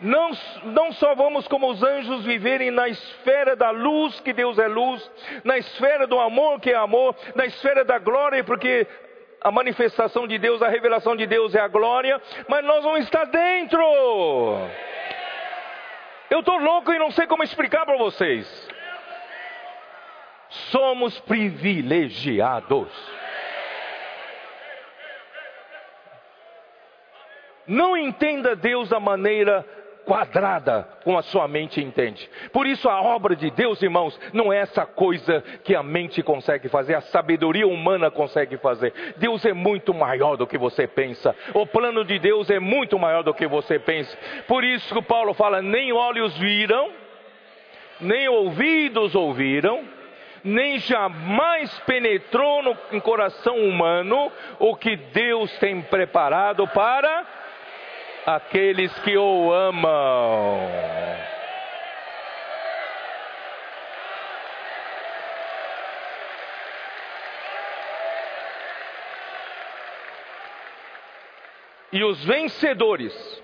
[0.00, 0.30] Não,
[0.64, 5.08] não só vamos como os anjos viverem na esfera da luz, que Deus é luz,
[5.44, 8.88] na esfera do amor, que é amor, na esfera da glória, porque
[9.40, 13.26] a manifestação de Deus, a revelação de Deus é a glória, mas nós vamos estar
[13.26, 13.78] dentro.
[16.30, 18.68] Eu estou louco e não sei como explicar para vocês.
[20.48, 22.88] Somos privilegiados.
[27.66, 29.66] Não entenda Deus da maneira
[30.04, 32.28] quadrada como a sua mente entende.
[32.52, 36.68] Por isso a obra de Deus, irmãos, não é essa coisa que a mente consegue
[36.68, 38.92] fazer, a sabedoria humana consegue fazer.
[39.16, 41.34] Deus é muito maior do que você pensa.
[41.54, 44.16] O plano de Deus é muito maior do que você pensa.
[44.46, 46.90] Por isso que Paulo fala: nem olhos viram,
[48.00, 49.84] nem ouvidos ouviram,
[50.42, 57.39] nem jamais penetrou no coração humano o que Deus tem preparado para
[58.26, 60.60] aqueles que o amam.
[71.92, 73.42] E os vencedores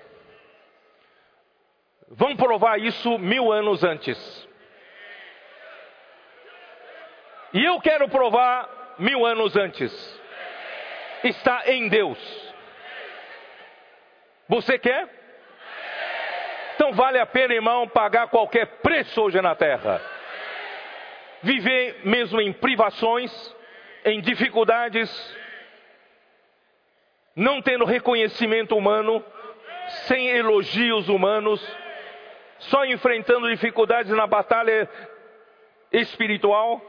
[2.09, 4.47] vão provar isso mil anos antes.
[7.53, 9.91] E eu quero provar mil anos antes.
[11.23, 12.46] Está em Deus.
[14.47, 15.07] Você quer?
[16.75, 20.01] Então vale a pena, irmão, pagar qualquer preço hoje na terra.
[21.41, 23.31] Viver mesmo em privações,
[24.05, 25.09] em dificuldades,
[27.35, 29.23] não tendo reconhecimento humano,
[30.07, 31.61] sem elogios humanos,
[32.59, 34.89] só enfrentando dificuldades na batalha
[35.91, 36.81] espiritual.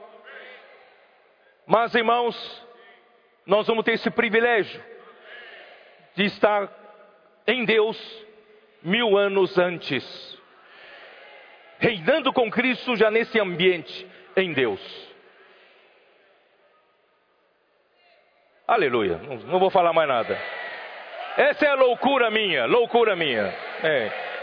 [1.67, 2.67] Mas, irmãos,
[3.45, 4.83] nós vamos ter esse privilégio
[6.15, 6.69] de estar
[7.49, 7.99] em Deus
[8.83, 10.05] mil anos antes,
[11.79, 14.07] reinando com Cristo já nesse ambiente
[14.37, 14.81] em Deus.
[18.67, 20.39] Aleluia, não, não vou falar mais nada.
[21.39, 23.47] Essa é a loucura minha, loucura minha.
[23.83, 24.38] É.